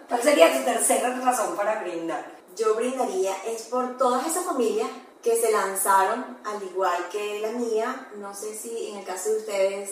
¿Cuál 0.08 0.22
sería 0.22 0.58
tu 0.58 0.64
tercera 0.64 1.16
razón 1.20 1.56
para 1.56 1.82
brindar? 1.82 2.38
Yo 2.56 2.74
brindaría 2.74 3.34
es 3.46 3.62
por 3.62 3.96
todas 3.96 4.26
esas 4.26 4.44
familias 4.44 4.88
que 5.22 5.40
se 5.40 5.52
lanzaron, 5.52 6.38
al 6.44 6.62
igual 6.62 7.08
que 7.10 7.40
la 7.40 7.50
mía, 7.50 8.08
no 8.16 8.34
sé 8.34 8.54
si 8.56 8.88
en 8.88 8.98
el 8.98 9.04
caso 9.04 9.30
de 9.30 9.36
ustedes... 9.36 9.90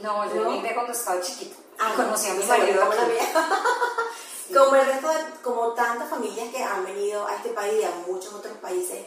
No, 0.00 0.28
yo 0.34 0.44
¿no? 0.44 0.74
cuando 0.74 0.92
estaba 0.92 1.20
chiquita. 1.20 1.56
Ah, 1.78 1.92
conocí 1.94 2.28
a 2.30 2.34
mi 2.34 2.44
marido 2.44 2.80
como 2.80 2.94
la 2.94 3.06
mía. 3.06 3.48
como 4.52 4.74
el 4.74 4.86
resto 4.86 5.08
de, 5.08 5.40
como 5.42 5.72
tantas 5.72 6.08
familias 6.08 6.48
que 6.50 6.62
han 6.62 6.84
venido 6.84 7.26
a 7.26 7.36
este 7.36 7.50
país 7.50 7.74
y 7.80 7.84
a 7.84 7.90
muchos 8.06 8.32
otros 8.34 8.56
países 8.58 9.04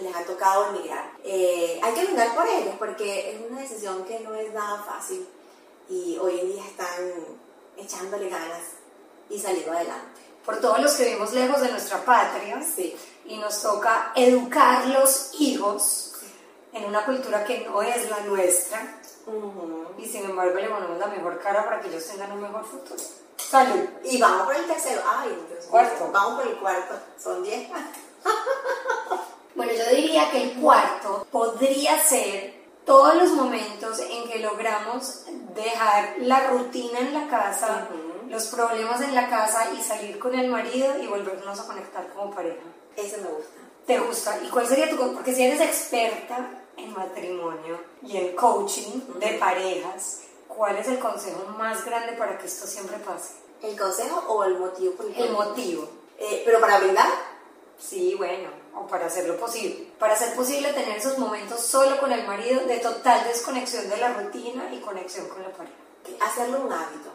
les 0.00 0.14
ha 0.14 0.24
tocado 0.24 0.68
emigrar. 0.68 1.12
Eh, 1.24 1.80
hay 1.82 1.94
que 1.94 2.04
brindar 2.04 2.34
por 2.34 2.46
ellos 2.46 2.74
porque 2.78 3.32
es 3.32 3.50
una 3.50 3.60
decisión 3.60 4.04
que 4.04 4.20
no 4.20 4.34
es 4.34 4.52
nada 4.52 4.82
fácil 4.82 5.26
y 5.88 6.16
hoy 6.18 6.40
en 6.40 6.52
día 6.52 6.64
están 6.64 7.38
echándole 7.76 8.28
ganas 8.28 8.62
y 9.28 9.38
saliendo 9.38 9.72
adelante. 9.72 10.20
Por 10.44 10.60
todos 10.60 10.80
los 10.80 10.92
que 10.94 11.04
vivimos 11.04 11.32
lejos 11.32 11.60
de 11.60 11.70
nuestra 11.70 12.04
patria 12.04 12.62
sí. 12.62 12.96
Y 13.30 13.38
nos 13.38 13.62
toca 13.62 14.12
educar 14.16 14.86
los 14.88 15.30
hijos 15.38 16.14
en 16.72 16.84
una 16.84 17.04
cultura 17.04 17.44
que 17.44 17.60
no 17.60 17.80
es 17.80 18.10
la 18.10 18.20
nuestra 18.20 18.98
y 19.98 20.06
sin 20.06 20.24
embargo 20.24 20.58
le 20.58 20.68
ponemos 20.68 20.98
la 20.98 21.06
mejor 21.06 21.38
cara 21.40 21.64
para 21.64 21.80
que 21.80 21.88
ellos 21.88 22.04
tengan 22.04 22.32
un 22.32 22.42
mejor 22.42 22.64
futuro. 22.64 23.00
Salud. 23.36 23.88
Y 24.04 24.20
vamos 24.20 24.42
por 24.46 24.56
el 24.56 24.66
tercero. 24.66 25.00
Ay, 25.08 25.46
Dios 25.48 25.66
Cuarto. 25.66 26.10
Vamos 26.12 26.40
por 26.40 26.50
el 26.50 26.58
cuarto. 26.58 26.94
Son 27.18 27.42
diez. 27.42 27.68
Bueno, 29.52 29.72
yo 29.74 29.94
diría 29.94 30.30
que 30.30 30.42
el 30.42 30.60
cuarto 30.60 31.26
podría 31.30 32.02
ser 32.02 32.54
todos 32.86 33.14
los 33.16 33.30
momentos 33.32 33.98
en 33.98 34.26
que 34.30 34.38
logramos 34.38 35.24
dejar 35.54 36.14
la 36.20 36.46
rutina 36.46 37.00
en 37.00 37.12
la 37.12 37.28
casa, 37.28 37.88
los 38.28 38.46
problemas 38.46 39.02
en 39.02 39.14
la 39.14 39.28
casa 39.28 39.70
y 39.72 39.82
salir 39.82 40.18
con 40.18 40.34
el 40.34 40.48
marido 40.48 41.02
y 41.02 41.08
volvernos 41.08 41.60
a 41.60 41.66
conectar 41.66 42.08
como 42.14 42.34
pareja. 42.34 42.62
Eso 43.00 43.16
me 43.18 43.28
gusta. 43.28 43.50
¿Te 43.86 43.98
gusta? 43.98 44.38
¿Y 44.44 44.48
cuál 44.48 44.66
sería 44.66 44.90
tu... 44.90 44.96
Porque 45.14 45.34
si 45.34 45.42
eres 45.42 45.60
experta 45.60 46.50
en 46.76 46.92
matrimonio 46.92 47.80
y 48.02 48.16
en 48.16 48.36
coaching 48.36 49.00
de 49.18 49.38
parejas, 49.38 50.20
¿cuál 50.46 50.76
es 50.76 50.88
el 50.88 50.98
consejo 50.98 51.44
más 51.58 51.84
grande 51.84 52.12
para 52.14 52.38
que 52.38 52.46
esto 52.46 52.66
siempre 52.66 52.98
pase? 52.98 53.34
¿El 53.62 53.78
consejo 53.78 54.24
o 54.28 54.44
el 54.44 54.58
motivo? 54.58 54.94
Por 54.94 55.06
el, 55.06 55.14
el 55.16 55.32
motivo. 55.32 55.88
Eh, 56.18 56.42
¿Pero 56.44 56.60
para 56.60 56.78
brindar? 56.78 57.10
Sí, 57.78 58.14
bueno 58.16 58.60
o 58.74 58.86
para 58.86 59.06
hacerlo 59.06 59.36
posible. 59.36 59.88
Para 59.98 60.14
hacer 60.14 60.34
posible 60.34 60.72
tener 60.72 60.98
esos 60.98 61.18
momentos 61.18 61.60
solo 61.60 61.98
con 61.98 62.12
el 62.12 62.26
marido 62.26 62.60
de 62.66 62.78
total 62.78 63.24
desconexión 63.24 63.88
de 63.88 63.96
la 63.96 64.14
rutina 64.14 64.72
y 64.72 64.80
conexión 64.80 65.28
con 65.28 65.42
la 65.42 65.50
pareja. 65.50 65.74
Hacerlo 66.20 66.62
un 66.62 66.72
hábito, 66.72 67.10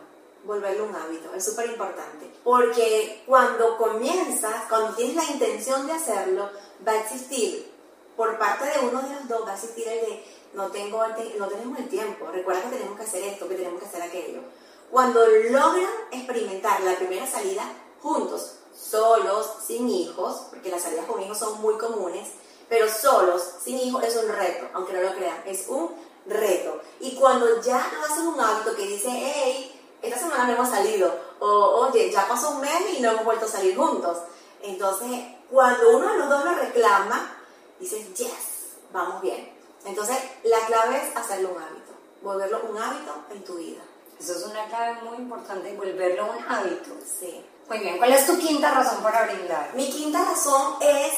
volverlo 0.46 0.86
un 0.86 0.96
hábito, 0.96 1.34
es 1.34 1.44
súper 1.44 1.68
importante. 1.68 2.32
Porque 2.44 3.24
cuando 3.26 3.78
comienzas, 3.78 4.66
cuando 4.70 4.96
tienes 4.96 5.16
la 5.16 5.32
intención 5.32 5.86
de 5.88 5.94
hacerlo, 5.94 6.50
va 6.88 6.94
a 6.94 7.02
existir, 7.02 7.72
por 8.16 8.38
parte 8.38 8.66
de 8.66 8.86
uno 8.86 9.02
de 9.02 9.16
los 9.16 9.28
dos, 9.28 9.46
va 9.46 9.52
a 9.52 9.56
existir 9.56 9.88
el 9.88 10.00
de 10.02 10.24
no, 10.54 10.68
tengo, 10.68 11.02
no 11.38 11.48
tenemos 11.48 11.80
el 11.80 11.90
tiempo, 11.90 12.28
recuerda 12.32 12.64
que 12.64 12.78
tenemos 12.78 12.98
que 12.98 13.04
hacer 13.04 13.24
esto, 13.24 13.48
que 13.50 13.56
tenemos 13.56 13.80
que 13.80 13.88
hacer 13.88 14.02
aquello. 14.02 14.42
Cuando 14.90 15.26
logran 15.28 15.90
experimentar 16.12 16.82
la 16.82 16.96
primera 16.96 17.28
salida 17.28 17.64
juntos, 18.02 18.60
solos, 18.74 19.50
sin 19.66 19.90
hijos, 19.90 20.48
porque 20.50 20.70
las 20.70 20.84
salidas 20.84 21.06
con 21.06 21.22
hijos 21.22 21.38
son 21.38 21.60
muy 21.62 21.76
comunes, 21.78 22.30
pero 22.70 22.88
solos, 22.88 23.42
sin 23.64 23.78
hijos, 23.78 24.04
es 24.04 24.16
un 24.16 24.30
reto, 24.30 24.68
aunque 24.74 24.94
no 24.94 25.02
lo 25.02 25.14
crean, 25.14 25.44
es 25.46 25.68
un 25.68 25.92
reto. 26.26 26.82
Y 27.00 27.16
cuando 27.16 27.62
ya 27.62 27.92
lo 27.94 28.06
hacen 28.06 28.28
un 28.28 28.40
hábito 28.40 28.76
que 28.76 28.88
dice, 28.88 29.10
hey, 29.10 29.75
esta 30.06 30.20
semana 30.20 30.46
no 30.46 30.54
hemos 30.54 30.70
salido, 30.70 31.14
o 31.40 31.48
oye, 31.88 32.12
ya 32.12 32.28
pasó 32.28 32.52
un 32.52 32.62
mes 32.62 32.96
y 32.98 33.02
no 33.02 33.12
hemos 33.12 33.26
vuelto 33.26 33.46
a 33.46 33.50
salir 33.50 33.76
juntos. 33.76 34.18
Entonces, 34.62 35.10
cuando 35.50 35.98
uno 35.98 36.12
de 36.12 36.18
los 36.20 36.30
dos 36.30 36.46
lo 36.46 36.56
reclama, 36.56 37.38
dices, 37.80 38.14
yes, 38.16 38.78
vamos 38.92 39.22
bien. 39.22 39.54
Entonces, 39.86 40.18
la 40.44 40.60
clave 40.66 40.98
es 40.98 41.16
hacerlo 41.16 41.52
un 41.56 41.62
hábito, 41.62 41.94
volverlo 42.22 42.62
un 42.70 42.78
hábito 42.78 43.14
en 43.32 43.44
tu 43.44 43.56
vida. 43.56 43.82
Eso 44.20 44.34
es 44.34 44.46
una 44.46 44.66
clave 44.68 45.02
muy 45.04 45.18
importante, 45.18 45.74
volverlo 45.76 46.32
un 46.32 46.52
hábito. 46.52 46.92
Sí. 47.20 47.46
Muy 47.68 47.80
bien, 47.80 47.98
¿cuál 47.98 48.14
es 48.14 48.26
tu 48.26 48.38
quinta 48.38 48.72
razón 48.72 49.02
para 49.02 49.26
brindar? 49.26 49.72
Mi 49.76 49.90
quinta 49.90 50.24
razón 50.24 50.76
es 50.82 51.14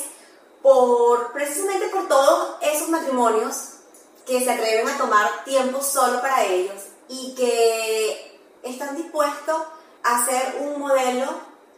por 0.61 1.31
precisamente 1.31 1.87
por 1.87 2.07
todos 2.07 2.55
esos 2.61 2.89
matrimonios 2.89 3.55
que 4.25 4.43
se 4.43 4.51
atreven 4.51 4.87
a 4.87 4.97
tomar 4.97 5.43
tiempo 5.45 5.81
solo 5.81 6.21
para 6.21 6.43
ellos 6.43 6.75
y 7.07 7.33
que 7.35 8.26
están 8.71 8.95
dispuestos 8.95 9.61
a 10.03 10.25
ser 10.25 10.57
un 10.61 10.79
modelo 10.79 11.27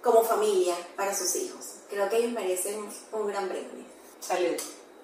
como 0.02 0.23
familia 0.23 0.75
para 0.95 1.15
sus 1.15 1.36
hijos. 1.36 1.75
Creo 1.89 2.10
que 2.10 2.17
ellos 2.17 2.32
merecen 2.32 2.88
un 3.12 3.28
gran 3.28 3.49
brindis. 3.49 3.86
Salud. 4.19 4.56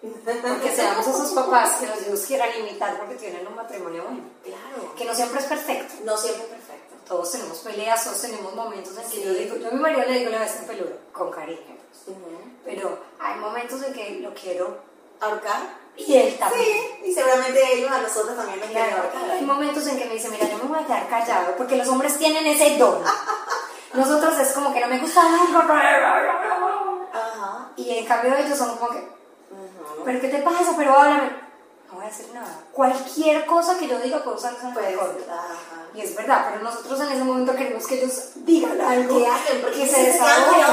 Porque 0.02 0.72
seamos 0.76 1.08
esos 1.08 1.32
papás 1.36 1.78
que 1.80 1.88
los 1.88 2.02
hijos 2.02 2.22
quieran 2.22 2.50
imitar 2.60 2.98
porque 2.98 3.16
tienen 3.16 3.48
un 3.48 3.56
matrimonio 3.56 4.04
bueno. 4.04 4.24
Claro. 4.44 4.96
Que 4.96 5.06
no 5.06 5.16
siempre 5.16 5.40
es 5.40 5.46
perfecto. 5.46 5.94
No 6.04 6.18
siempre 6.18 6.44
es 6.44 6.50
perfecto 6.50 6.86
todos 7.06 7.32
tenemos 7.32 7.60
peleas, 7.60 8.04
todos 8.04 8.22
tenemos 8.22 8.54
momentos 8.54 8.98
en 8.98 9.10
que 9.10 9.24
yo 9.24 9.34
digo, 9.34 9.56
yo 9.58 9.68
a 9.68 9.72
mi 9.72 9.80
marido 9.80 10.04
le 10.06 10.20
digo 10.20 10.32
la 10.32 10.40
vez 10.40 10.56
en 10.60 10.66
peludo, 10.66 10.98
con 11.14 11.32
cariño, 11.32 11.60
pues. 12.04 12.18
pero 12.64 13.00
hay 13.20 13.40
momentos 13.40 13.82
en 13.84 13.94
que 13.94 14.20
lo 14.20 14.34
quiero 14.34 14.78
ahorcar. 15.20 15.85
Y 15.98 16.14
él 16.14 16.38
también. 16.38 16.64
Sí, 16.64 17.10
y 17.10 17.14
seguramente 17.14 17.74
ellos 17.74 17.92
a 17.92 18.02
nosotros 18.02 18.36
también 18.36 18.60
nos 18.60 18.70
ahorcar. 18.70 19.32
Hay 19.32 19.46
momentos 19.46 19.88
en 19.88 19.98
que 19.98 20.06
me 20.06 20.14
dice, 20.14 20.30
mira, 20.30 20.48
yo 20.50 20.58
me 20.58 20.64
voy 20.66 20.80
a 20.80 20.86
quedar 20.86 21.08
callado, 21.08 21.56
porque 21.58 21.78
los 21.78 21.88
hombres 21.88 22.18
tienen 22.18 22.46
ese 22.46 22.78
don. 22.78 23.02
Nosotros 23.94 24.38
es 24.40 24.52
como 24.52 24.74
que 24.74 24.82
no 24.82 24.88
me 24.88 25.00
gusta 25.00 25.22
Ajá. 27.14 27.70
Y 27.78 27.98
en 27.98 28.06
cambio 28.06 28.36
ellos 28.36 28.58
son 28.58 28.78
como 28.78 28.92
que, 28.92 29.08
pero 30.04 30.20
¿qué 30.20 30.28
te 30.28 30.40
pasa? 30.40 30.74
Pero 30.78 31.00
háblame. 31.00 31.46
No 31.88 31.96
voy 31.96 32.06
a 32.06 32.10
hacer 32.10 32.26
nada. 32.34 32.62
Cualquier 32.74 33.46
cosa 33.46 33.78
que 33.78 33.88
yo 33.88 33.98
diga 34.00 34.22
puedo 34.22 34.36
usar 34.36 34.54
esa 34.54 34.74
pues, 34.74 34.86
y 35.96 36.02
es 36.02 36.14
verdad, 36.14 36.48
pero 36.50 36.62
nosotros 36.62 37.00
en 37.00 37.12
ese 37.14 37.24
momento 37.24 37.56
queremos 37.56 37.88
que 37.88 37.96
ellos 37.96 38.32
digan 38.36 38.82
algo, 38.82 39.18
¿Qué 39.18 39.28
hacen? 39.28 39.62
Porque 39.62 39.80
que 39.80 39.88
se 39.88 40.04
desarrollen. 40.04 40.66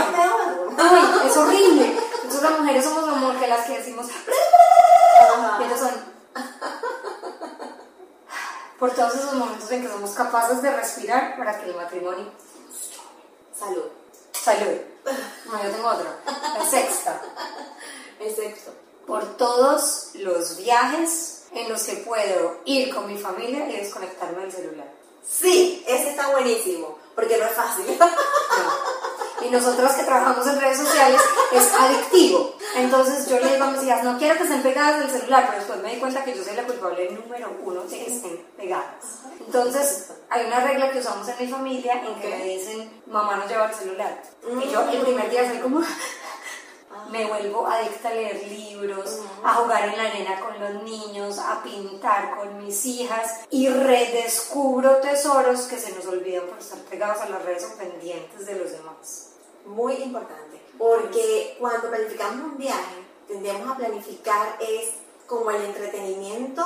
Ay, 0.76 1.28
es 1.28 1.36
horrible. 1.36 1.96
Nosotros 2.24 2.50
las 2.50 2.60
mujeres 2.60 2.84
somos 2.84 3.04
como 3.08 3.38
que 3.38 3.46
las 3.46 3.66
que 3.66 3.78
decimos, 3.78 4.06
y 5.60 5.64
ellos 5.64 5.78
son... 5.78 6.12
Por 8.78 8.90
todos 8.94 9.14
esos 9.14 9.34
momentos 9.34 9.70
en 9.70 9.82
que 9.82 9.88
somos 9.88 10.10
capaces 10.10 10.60
de 10.60 10.74
respirar 10.74 11.36
para 11.36 11.60
que 11.60 11.70
el 11.70 11.76
matrimonio 11.76 12.32
Salud. 13.56 13.84
Salud. 14.32 14.80
No, 15.46 15.62
yo 15.62 15.70
tengo 15.70 15.88
otro. 15.88 16.08
La 16.26 16.68
sexta. 16.68 17.20
El 18.18 18.34
sexto. 18.34 18.72
Por 19.06 19.36
todos 19.36 20.10
los 20.14 20.56
viajes 20.56 21.44
en 21.52 21.68
los 21.68 21.82
que 21.84 21.96
puedo 21.98 22.60
ir 22.64 22.92
con 22.92 23.06
mi 23.06 23.18
familia 23.18 23.68
y 23.68 23.76
desconectarme 23.76 24.42
del 24.42 24.52
celular. 24.52 24.92
Sí, 25.24 25.84
ese 25.86 26.10
está 26.10 26.30
buenísimo, 26.30 26.98
porque 27.14 27.38
no 27.38 27.44
es 27.44 27.52
fácil. 27.52 27.86
Y 29.42 29.50
nosotros 29.50 29.92
que 29.92 30.04
trabajamos 30.04 30.46
en 30.46 30.60
redes 30.60 30.78
sociales 30.78 31.20
es 31.52 31.72
adictivo. 31.72 32.56
Entonces 32.74 33.28
yo 33.28 33.38
le 33.38 33.52
digo 33.52 33.64
a 33.64 33.70
mis 33.70 33.82
hijas, 33.82 34.02
no 34.02 34.18
quiero 34.18 34.36
que 34.36 34.44
estén 34.44 34.62
pegadas 34.62 35.00
del 35.00 35.10
celular, 35.10 35.44
pero 35.46 35.58
después 35.58 35.82
me 35.82 35.94
di 35.94 36.00
cuenta 36.00 36.24
que 36.24 36.34
yo 36.34 36.42
soy 36.42 36.56
la 36.56 36.64
culpable 36.64 37.10
número 37.10 37.50
uno 37.62 37.82
de 37.82 37.98
que 37.98 38.14
estén 38.14 38.38
pegadas. 38.56 39.20
Entonces 39.44 40.10
hay 40.30 40.46
una 40.46 40.60
regla 40.60 40.90
que 40.90 41.00
usamos 41.00 41.28
en 41.28 41.36
mi 41.38 41.52
familia 41.52 42.02
en 42.02 42.20
que 42.20 42.28
me 42.28 42.44
dicen, 42.44 43.02
mamá 43.06 43.36
no 43.36 43.46
lleva 43.46 43.66
el 43.66 43.74
celular. 43.74 44.22
Y 44.42 44.70
yo 44.70 44.88
el 44.88 45.00
primer 45.02 45.30
día 45.30 45.48
soy 45.48 45.58
como, 45.58 45.80
me 47.10 47.26
vuelvo 47.26 47.66
adicta 47.66 48.08
a 48.08 48.14
leer 48.14 48.42
libros, 48.48 49.20
a 49.44 49.54
jugar 49.54 49.90
en 49.90 49.96
la 49.98 50.04
arena 50.04 50.40
con 50.40 50.58
los 50.58 50.82
niños, 50.82 51.38
a 51.38 51.62
pintar 51.62 52.36
con 52.36 52.64
mis 52.64 52.86
hijas 52.86 53.40
y 53.50 53.68
redescubro 53.68 54.96
tesoros 54.96 55.62
que 55.62 55.78
se 55.78 55.92
nos 55.92 56.06
olvidan 56.06 56.46
por 56.46 56.58
estar 56.58 56.78
pegados 56.80 57.20
a 57.20 57.28
las 57.28 57.42
redes 57.44 57.64
o 57.64 57.76
pendientes 57.76 58.46
de 58.46 58.56
los 58.56 58.72
demás. 58.72 59.32
Muy 59.66 59.94
importante, 59.94 60.61
porque 60.82 61.56
cuando 61.60 61.90
planificamos 61.90 62.44
un 62.44 62.58
viaje, 62.58 62.96
tendemos 63.28 63.70
a 63.70 63.76
planificar 63.76 64.58
es 64.60 64.88
como 65.28 65.48
el 65.52 65.62
entretenimiento 65.62 66.64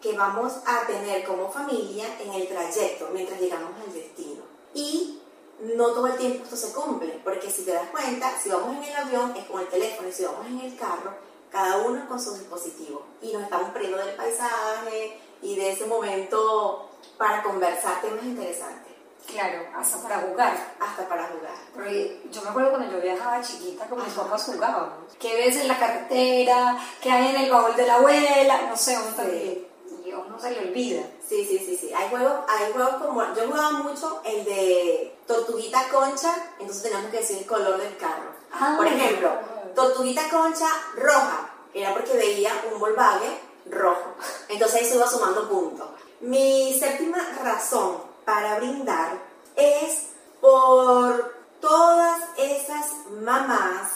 que 0.00 0.16
vamos 0.16 0.54
a 0.64 0.86
tener 0.86 1.26
como 1.26 1.52
familia 1.52 2.06
en 2.20 2.32
el 2.32 2.48
trayecto 2.48 3.10
mientras 3.12 3.38
llegamos 3.38 3.72
al 3.84 3.92
destino. 3.92 4.40
Y 4.72 5.20
no 5.60 5.88
todo 5.88 6.06
el 6.06 6.16
tiempo 6.16 6.44
esto 6.44 6.56
se 6.56 6.72
cumple, 6.72 7.20
porque 7.22 7.50
si 7.50 7.66
te 7.66 7.72
das 7.72 7.90
cuenta, 7.90 8.34
si 8.42 8.48
vamos 8.48 8.78
en 8.78 8.84
el 8.84 8.96
avión 8.96 9.36
es 9.36 9.44
con 9.44 9.60
el 9.60 9.68
teléfono 9.68 10.08
y 10.08 10.12
si 10.12 10.24
vamos 10.24 10.46
en 10.46 10.60
el 10.60 10.74
carro, 10.78 11.12
cada 11.50 11.86
uno 11.86 12.08
con 12.08 12.18
su 12.18 12.32
dispositivo 12.32 13.02
y 13.20 13.30
nos 13.34 13.42
estamos 13.42 13.72
perdiendo 13.72 13.98
del 13.98 14.16
paisaje 14.16 15.20
y 15.42 15.56
de 15.56 15.72
ese 15.72 15.84
momento 15.84 16.88
para 17.18 17.42
conversar 17.42 18.00
temas 18.00 18.24
interesantes. 18.24 18.89
Claro, 19.26 19.64
hasta 19.76 19.98
para 20.02 20.20
jugar. 20.20 20.74
Hasta 20.80 21.08
para 21.08 21.28
jugar. 21.28 21.52
Porque 21.74 22.22
yo 22.30 22.42
me 22.42 22.50
acuerdo 22.50 22.70
cuando 22.70 22.90
yo 22.90 23.00
viajaba 23.00 23.40
chiquita, 23.42 23.86
como 23.86 24.04
mis 24.04 24.14
papás 24.14 24.44
jugábamos. 24.44 25.14
¿Qué 25.18 25.34
ves 25.34 25.56
en 25.56 25.68
la 25.68 25.78
carretera? 25.78 26.78
¿Qué 27.00 27.10
hay 27.10 27.34
en 27.34 27.42
el 27.42 27.50
baúl 27.50 27.76
de 27.76 27.86
la 27.86 27.94
abuela? 27.96 28.62
No 28.68 28.76
sé, 28.76 28.96
uno 28.98 29.14
Sí. 29.16 29.66
y 30.04 30.12
uno 30.12 30.38
se 30.40 30.50
le 30.50 30.60
olvida. 30.68 31.02
Sí, 31.26 31.46
sí, 31.46 31.58
sí, 31.58 31.76
sí. 31.76 31.92
Hay 31.94 32.08
juegos, 32.08 32.32
hay 32.48 32.72
juegos 32.72 32.94
como. 32.94 33.22
Yo 33.34 33.46
jugaba 33.46 33.70
mucho 33.72 34.20
el 34.24 34.44
de 34.44 35.16
Tortuguita 35.26 35.88
Concha, 35.90 36.34
entonces 36.58 36.82
teníamos 36.82 37.10
que 37.10 37.18
decir 37.18 37.38
el 37.38 37.46
color 37.46 37.78
del 37.80 37.96
carro. 37.98 38.30
Ah. 38.52 38.74
Por 38.76 38.86
ejemplo, 38.86 39.30
Tortuguita 39.76 40.28
Concha 40.28 40.66
roja, 40.96 41.50
era 41.72 41.92
porque 41.92 42.14
veía 42.14 42.52
un 42.72 42.80
Volkswagen 42.80 43.38
rojo. 43.70 44.14
Entonces 44.48 44.80
ahí 44.80 44.88
se 44.88 44.96
iba 44.96 45.06
sumando 45.06 45.48
puntos. 45.48 45.88
Mi 46.20 46.76
séptima 46.78 47.18
razón 47.44 48.09
para 48.24 48.58
brindar 48.58 49.18
es 49.56 50.08
por 50.40 51.34
todas 51.60 52.20
esas 52.38 52.86
mamás 53.22 53.90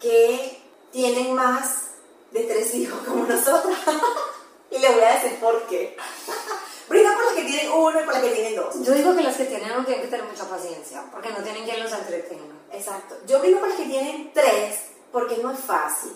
que 0.00 0.62
tienen 0.92 1.34
más 1.34 1.88
de 2.30 2.44
tres 2.44 2.74
hijos 2.74 3.00
como 3.06 3.24
nosotras. 3.24 3.78
y 4.70 4.78
les 4.78 4.94
voy 4.94 5.04
a 5.04 5.14
decir 5.14 5.38
por 5.40 5.62
qué. 5.66 5.96
Brinda 6.88 7.14
por 7.14 7.24
las 7.24 7.34
que 7.34 7.44
tienen 7.44 7.72
uno 7.72 8.00
y 8.00 8.04
por 8.04 8.12
las 8.12 8.22
que 8.22 8.30
tienen 8.30 8.56
dos. 8.56 8.74
Yo 8.82 8.92
digo 8.92 9.16
que 9.16 9.22
las 9.22 9.36
que 9.36 9.44
tienen 9.44 9.72
uno 9.72 9.84
tienen 9.84 10.04
que 10.04 10.10
tener 10.10 10.26
mucha 10.26 10.48
paciencia, 10.48 11.02
porque 11.10 11.30
no 11.30 11.38
tienen 11.38 11.64
quien 11.64 11.82
los 11.82 11.92
entretenga. 11.92 12.54
Exacto. 12.72 13.16
Yo 13.26 13.40
brindo 13.40 13.60
por 13.60 13.68
las 13.68 13.78
que 13.78 13.86
tienen 13.86 14.32
tres 14.34 14.80
porque 15.10 15.38
no 15.38 15.50
es 15.52 15.60
fácil. 15.60 16.12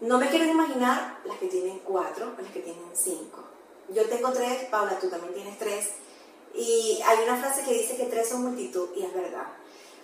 No 0.00 0.18
me 0.18 0.28
quiero 0.28 0.44
imaginar 0.44 1.20
las 1.24 1.38
que 1.38 1.46
tienen 1.46 1.78
cuatro 1.78 2.34
o 2.36 2.42
las 2.42 2.52
que 2.52 2.60
tienen 2.60 2.90
cinco. 2.92 3.44
Yo 3.88 4.06
tengo 4.08 4.32
tres, 4.32 4.64
Paula, 4.64 4.98
tú 4.98 5.08
también 5.08 5.34
tienes 5.34 5.58
tres. 5.58 5.90
Y 6.54 7.02
hay 7.04 7.18
una 7.24 7.36
frase 7.36 7.62
que 7.64 7.72
dice 7.72 7.96
que 7.96 8.04
tres 8.04 8.28
son 8.28 8.42
multitud 8.42 8.88
y 8.96 9.04
es 9.04 9.12
verdad. 9.14 9.46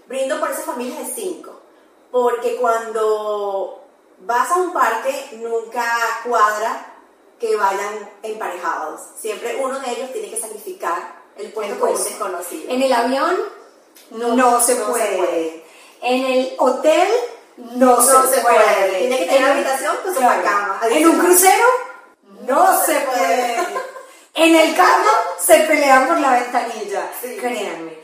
Brindo 0.06 0.40
por 0.40 0.50
esas 0.50 0.64
familias 0.64 0.98
de 0.98 1.14
cinco. 1.14 1.60
Porque 2.10 2.56
cuando 2.56 3.84
vas 4.20 4.50
a 4.50 4.56
un 4.56 4.72
parque 4.72 5.28
nunca 5.34 5.84
cuadra 6.24 6.86
que 7.38 7.56
vayan 7.56 8.10
emparejados. 8.22 9.00
Siempre 9.18 9.56
uno 9.62 9.78
de 9.80 9.90
ellos 9.92 10.12
tiene 10.12 10.28
que 10.30 10.40
sacrificar 10.40 11.20
el 11.36 11.52
puesto 11.52 11.78
con 11.78 11.90
un 11.90 12.04
desconocido. 12.04 12.70
En 12.70 12.82
el 12.82 12.92
avión 12.92 13.36
no, 14.10 14.34
No, 14.36 14.60
se, 14.60 14.74
no 14.74 14.86
se 14.86 14.90
puede. 15.16 15.64
En 16.02 16.24
el 16.24 16.54
hotel 16.58 17.08
no, 17.56 17.96
No 17.96 18.02
se, 18.02 18.34
se 18.36 18.40
puede. 18.42 18.56
puede. 18.58 18.98
Tiene 18.98 19.18
que 19.18 19.24
tener 19.26 19.36
En- 19.38 19.44
una 19.44 19.52
habitación 19.52 19.96
con 20.02 20.14
su 20.14 20.20
cama. 20.20 20.80
En 20.90 21.08
un 21.08 21.18
crucero 21.18 21.64
no, 22.46 22.80
se 22.80 22.86
se 22.94 23.00
puede. 23.06 23.54
puede. 23.62 23.89
En 24.40 24.57
el 24.57 24.74
carro 24.74 25.11
se 25.38 25.61
pelean 25.61 26.09
por 26.09 26.18
la 26.18 26.31
ventanilla. 26.33 27.12
Sí. 27.20 27.37
Créanme. 27.37 27.98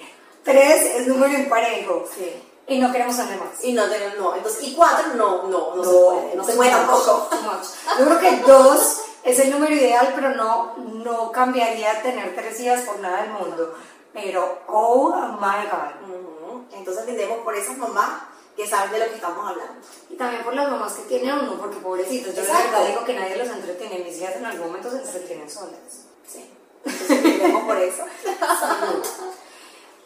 Tres 0.44 0.96
es 0.96 1.06
número 1.06 1.32
imparejo. 1.32 2.04
Sí. 2.14 2.30
Y 2.66 2.78
no 2.78 2.92
queremos 2.92 3.16
tener 3.16 3.38
más. 3.38 3.64
Y 3.64 3.72
no 3.72 3.88
tener, 3.88 4.18
no. 4.18 4.34
Entonces, 4.36 4.62
y 4.64 4.74
cuatro, 4.74 5.14
no, 5.14 5.44
no, 5.44 5.74
no, 5.74 5.82
se 5.82 5.90
puede. 5.90 6.36
No 6.36 6.44
se 6.44 6.52
puede 6.52 6.70
tampoco. 6.70 7.30
Yo 7.98 8.04
creo 8.04 8.18
que 8.18 8.36
dos 8.42 9.00
es 9.24 9.38
el 9.38 9.50
número 9.50 9.74
ideal, 9.74 10.12
pero 10.14 10.34
no, 10.34 10.74
no 10.76 11.32
cambiaría 11.32 12.02
tener 12.02 12.36
tres 12.36 12.60
hijas 12.60 12.82
por 12.82 12.98
nada 12.98 13.22
del 13.22 13.30
mundo. 13.30 13.74
Pero, 14.12 14.58
oh 14.68 15.16
my 15.40 15.66
God. 15.70 16.68
Entonces, 16.74 17.06
brindemos 17.06 17.38
por 17.38 17.56
esas 17.56 17.78
mamás 17.78 18.24
que 18.54 18.66
saben 18.66 18.92
de 18.92 18.98
lo 18.98 19.06
que 19.06 19.14
estamos 19.14 19.38
hablando. 19.38 19.80
Y 20.10 20.16
también 20.16 20.44
por 20.44 20.52
las 20.52 20.70
mamás 20.70 20.92
que 20.92 21.02
tienen 21.04 21.32
uno, 21.32 21.56
porque 21.58 21.78
pobrecitos. 21.78 22.34
Yo 22.34 22.42
Exacto. 22.42 22.72
verdad 22.72 22.88
digo 22.88 23.04
que 23.06 23.14
nadie 23.14 23.36
los 23.36 23.48
entretiene. 23.48 24.04
Mis 24.04 24.18
hijas 24.18 24.36
en 24.36 24.44
algún 24.44 24.66
momento 24.66 24.90
se 24.90 24.98
entretienen 24.98 25.48
solas. 25.48 26.05
Sí. 26.26 26.50
Entonces, 26.84 27.62
por 27.64 27.76
eso. 27.76 28.04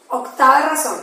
Octava 0.09 0.59
razón. 0.69 0.99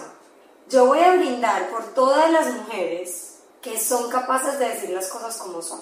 Yo 0.68 0.86
voy 0.86 1.00
a 1.00 1.14
brindar 1.14 1.70
por 1.70 1.82
todas 1.94 2.30
las 2.30 2.52
mujeres 2.54 3.38
que 3.62 3.78
son 3.78 4.10
capaces 4.10 4.58
de 4.58 4.68
decir 4.68 4.90
las 4.90 5.08
cosas 5.08 5.36
como 5.36 5.62
son. 5.62 5.80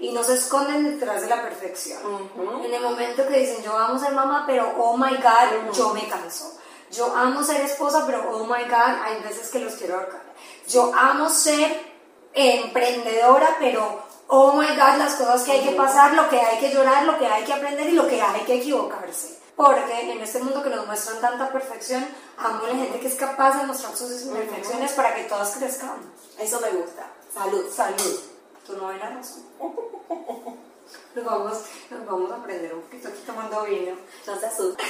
Y 0.00 0.12
no 0.12 0.22
se 0.22 0.34
esconden 0.34 0.84
detrás 0.84 1.22
de 1.22 1.28
la 1.28 1.42
perfección. 1.42 2.00
Ujú. 2.04 2.64
En 2.64 2.72
el 2.72 2.82
momento 2.82 3.26
que 3.26 3.38
dicen, 3.38 3.62
yo 3.62 3.76
amo 3.76 3.98
ser 3.98 4.12
mamá, 4.12 4.44
pero 4.46 4.72
oh 4.78 4.96
my 4.96 5.16
God, 5.16 5.72
yo 5.72 5.92
me 5.92 6.06
canso. 6.08 6.58
Yo 6.90 7.14
amo 7.14 7.42
ser 7.42 7.60
esposa, 7.60 8.04
pero 8.06 8.24
oh 8.30 8.44
my 8.44 8.64
God, 8.64 9.02
hay 9.02 9.20
veces 9.22 9.48
que 9.50 9.58
los 9.58 9.74
quiero 9.74 9.96
ahorcar. 9.96 10.22
Yo 10.68 10.92
amo 10.94 11.28
ser 11.28 11.88
emprendedora, 12.32 13.56
pero 13.58 14.07
oh 14.28 14.52
my 14.52 14.68
God, 14.68 14.98
las 14.98 15.14
cosas 15.14 15.42
que 15.42 15.52
hay 15.52 15.64
que 15.64 15.72
pasar, 15.72 16.14
lo 16.14 16.28
que 16.28 16.40
hay 16.40 16.58
que 16.58 16.70
llorar, 16.70 17.04
lo 17.04 17.18
que 17.18 17.26
hay 17.26 17.44
que 17.44 17.52
aprender 17.52 17.88
y 17.88 17.92
lo 17.92 18.06
que 18.06 18.20
hay 18.20 18.42
que 18.42 18.54
equivocarse. 18.54 19.38
Porque 19.56 20.12
en 20.12 20.20
este 20.20 20.38
mundo 20.38 20.62
que 20.62 20.70
nos 20.70 20.86
muestran 20.86 21.20
tanta 21.20 21.50
perfección, 21.50 22.06
amo 22.36 22.66
la 22.66 22.76
gente 22.76 23.00
que 23.00 23.08
es 23.08 23.16
capaz 23.16 23.58
de 23.58 23.66
mostrar 23.66 23.96
sus 23.96 24.22
imperfecciones 24.22 24.92
para 24.92 25.14
que 25.14 25.24
todas 25.24 25.56
crezcamos. 25.56 26.06
Eso 26.38 26.60
me 26.60 26.70
gusta. 26.70 27.06
Salud. 27.34 27.66
Salud. 27.74 28.20
Tu 28.64 28.76
novena 28.76 29.10
razón. 29.10 29.42
Nos 31.14 31.24
vamos, 31.24 31.58
nos 31.90 32.06
vamos 32.06 32.30
a 32.30 32.36
aprender 32.36 32.72
un 32.74 32.82
poquito 32.82 33.08
aquí 33.08 33.18
tomando 33.26 33.64
vino. 33.64 33.96
No 34.26 34.38
se 34.38 34.46
asusten. 34.46 34.86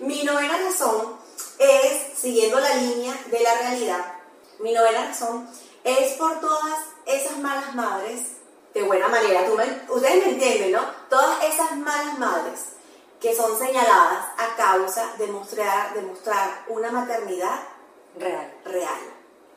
Mi 0.00 0.24
novena 0.24 0.58
razón 0.58 1.16
es, 1.58 2.18
siguiendo 2.18 2.58
la 2.58 2.74
línea 2.74 3.14
de 3.30 3.40
la 3.40 3.54
realidad, 3.54 4.14
mi 4.58 4.72
novena 4.72 5.06
razón 5.06 5.48
es 5.84 6.12
por 6.14 6.40
todas 6.40 6.78
esas 7.06 7.38
malas 7.38 7.74
madres, 7.74 8.20
de 8.74 8.82
buena 8.82 9.08
manera, 9.08 9.46
tú 9.46 9.54
me- 9.56 9.80
ustedes 9.88 10.26
me 10.26 10.32
entienden, 10.32 10.72
¿no? 10.72 10.80
Todas 11.08 11.42
esas 11.44 11.76
malas 11.76 12.18
madres 12.18 12.60
que 13.20 13.34
son 13.34 13.58
señaladas 13.58 14.26
a 14.38 14.56
causa 14.56 15.14
de 15.18 15.26
mostrar, 15.26 15.92
de 15.94 16.02
mostrar 16.02 16.64
una 16.68 16.90
maternidad 16.90 17.60
Real. 18.16 18.52
real. 18.64 19.00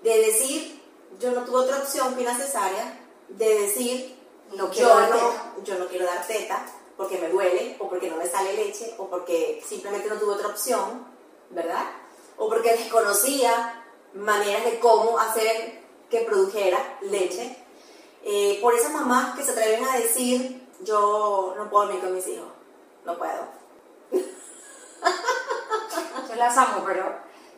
De 0.01 0.17
decir, 0.17 0.81
yo 1.19 1.31
no 1.31 1.43
tuve 1.43 1.57
otra 1.59 1.77
opción 1.77 2.15
que 2.15 2.21
una 2.23 2.35
cesárea, 2.35 2.99
de 3.29 3.59
decir, 3.61 4.19
No 4.55 4.69
quiero 4.69 4.89
yo, 4.89 5.09
no, 5.09 5.63
yo 5.63 5.79
no 5.79 5.87
quiero 5.87 6.05
dar 6.05 6.27
teta 6.27 6.63
porque 6.97 7.17
me 7.17 7.29
duele, 7.29 7.75
o 7.79 7.89
porque 7.89 8.07
no 8.09 8.17
me 8.17 8.27
sale 8.29 8.53
leche, 8.53 8.93
o 8.99 9.07
porque 9.09 9.63
simplemente 9.67 10.07
no 10.09 10.15
tuve 10.15 10.33
otra 10.33 10.49
opción, 10.49 11.07
¿verdad? 11.49 11.85
O 12.37 12.47
porque 12.49 12.73
desconocía 12.73 13.83
maneras 14.13 14.63
de 14.65 14.77
cómo 14.79 15.17
hacer 15.17 15.81
que 16.11 16.19
produjera 16.21 16.97
leche. 17.01 17.57
Eh, 18.23 18.59
por 18.61 18.73
esas 18.73 18.91
mamás 18.91 19.35
que 19.35 19.43
se 19.43 19.51
atreven 19.51 19.83
a 19.85 19.97
decir, 19.97 20.65
yo 20.81 21.53
no 21.57 21.69
puedo 21.69 21.85
dormir 21.85 22.01
con 22.01 22.15
mis 22.15 22.27
hijos, 22.27 22.47
no 23.05 23.17
puedo. 23.17 23.47
Yo 26.29 26.35
las 26.35 26.57
amo, 26.57 26.83
pero, 26.85 27.05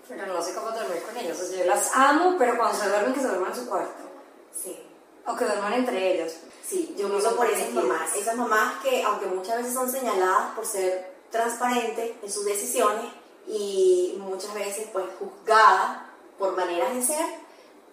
pero 0.08 0.25
no 0.25 0.41
sé 0.41 0.54
cómo 0.54 0.71
dormir 0.71 1.01
con 1.04 1.15
ellos. 1.15 1.39
O 1.39 1.45
sea, 1.45 1.60
yo 1.60 1.65
las 1.65 1.91
amo, 1.93 2.36
pero 2.38 2.58
cuando 2.58 2.78
se 2.78 2.89
duermen, 2.89 3.13
que 3.13 3.21
se 3.21 3.28
duerman 3.28 3.51
en 3.51 3.56
su 3.56 3.69
cuarto. 3.69 4.04
Sí. 4.51 4.78
O 5.25 5.36
que 5.36 5.45
duerman 5.45 5.73
entre 5.73 6.13
ellos. 6.13 6.34
Sí, 6.67 6.95
yo 6.97 7.08
uso 7.08 7.36
por 7.36 7.49
esas 7.49 7.71
mamás. 7.71 8.15
Esas 8.15 8.36
mamás 8.36 8.82
que, 8.84 9.04
aunque 9.04 9.28
muchas 9.28 9.58
veces 9.58 9.73
son 9.73 9.89
señaladas 9.89 10.56
por 10.56 10.65
ser 10.65 11.15
transparentes 11.32 12.12
en 12.21 12.32
sus 12.32 12.43
decisiones 12.45 13.06
y 13.47 14.15
muchas 14.19 14.54
veces 14.54 14.88
pues 14.91 15.06
juzgadas 15.19 15.99
por 16.39 16.56
maneras 16.56 16.93
de 16.95 17.01
ser, 17.01 17.25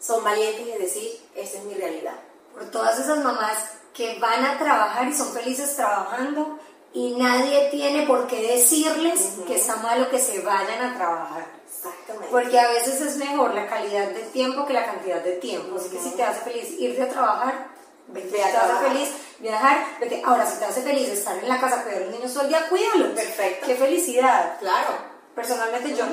son 0.01 0.25
valientes 0.25 0.67
de 0.67 0.79
decir, 0.79 1.21
esa 1.35 1.59
es 1.59 1.65
mi 1.65 1.75
realidad. 1.75 2.19
Por 2.55 2.71
todas 2.71 2.99
esas 2.99 3.19
mamás 3.19 3.57
que 3.95 4.19
van 4.19 4.45
a 4.45 4.59
trabajar 4.59 5.07
y 5.09 5.15
son 5.15 5.33
felices 5.33 5.77
trabajando 5.77 6.59
y 6.95 7.15
nadie 7.17 7.69
tiene 7.71 8.07
por 8.07 8.27
qué 8.27 8.43
decirles 8.43 9.33
que 9.47 9.57
está 9.57 9.77
malo 9.77 10.11
que 10.11 10.19
se 10.19 10.41
vayan 10.41 10.83
a 10.83 10.95
trabajar. 10.95 11.47
Exactamente. 11.67 12.29
Porque 12.31 12.59
a 12.59 12.69
veces 12.69 13.01
es 13.01 13.17
mejor 13.17 13.55
la 13.55 13.67
calidad 13.67 14.09
de 14.09 14.21
tiempo 14.25 14.67
que 14.67 14.75
la 14.75 14.85
cantidad 14.85 15.23
de 15.23 15.33
tiempo. 15.37 15.77
Así 15.77 15.89
que 15.89 15.99
si 15.99 16.11
te 16.11 16.23
hace 16.23 16.41
feliz 16.41 16.71
irte 16.79 17.03
a 17.03 17.09
trabajar, 17.09 17.69
vete. 18.09 18.29
Ve 18.29 18.37
Si 18.37 18.51
te 18.51 18.57
hace 18.57 18.89
feliz 18.89 19.09
viajar, 19.39 19.87
vete. 20.01 20.23
Ahora, 20.25 20.47
si 20.47 20.59
te 20.59 20.67
hace 20.67 20.83
feliz 20.83 21.09
estar 21.09 21.37
en 21.39 21.49
la 21.49 21.59
casa 21.59 21.83
cuidar 21.83 22.03
a 22.03 22.05
los 22.05 22.15
niños 22.15 22.33
todo 22.33 22.45
el 22.45 22.51
día, 22.51 22.69
cuídalos. 22.69 23.09
Perfecto. 23.13 23.67
Qué 23.67 23.75
felicidad. 23.75 24.59
Claro. 24.61 25.13
Personalmente 25.35 25.97
yo, 25.97 26.05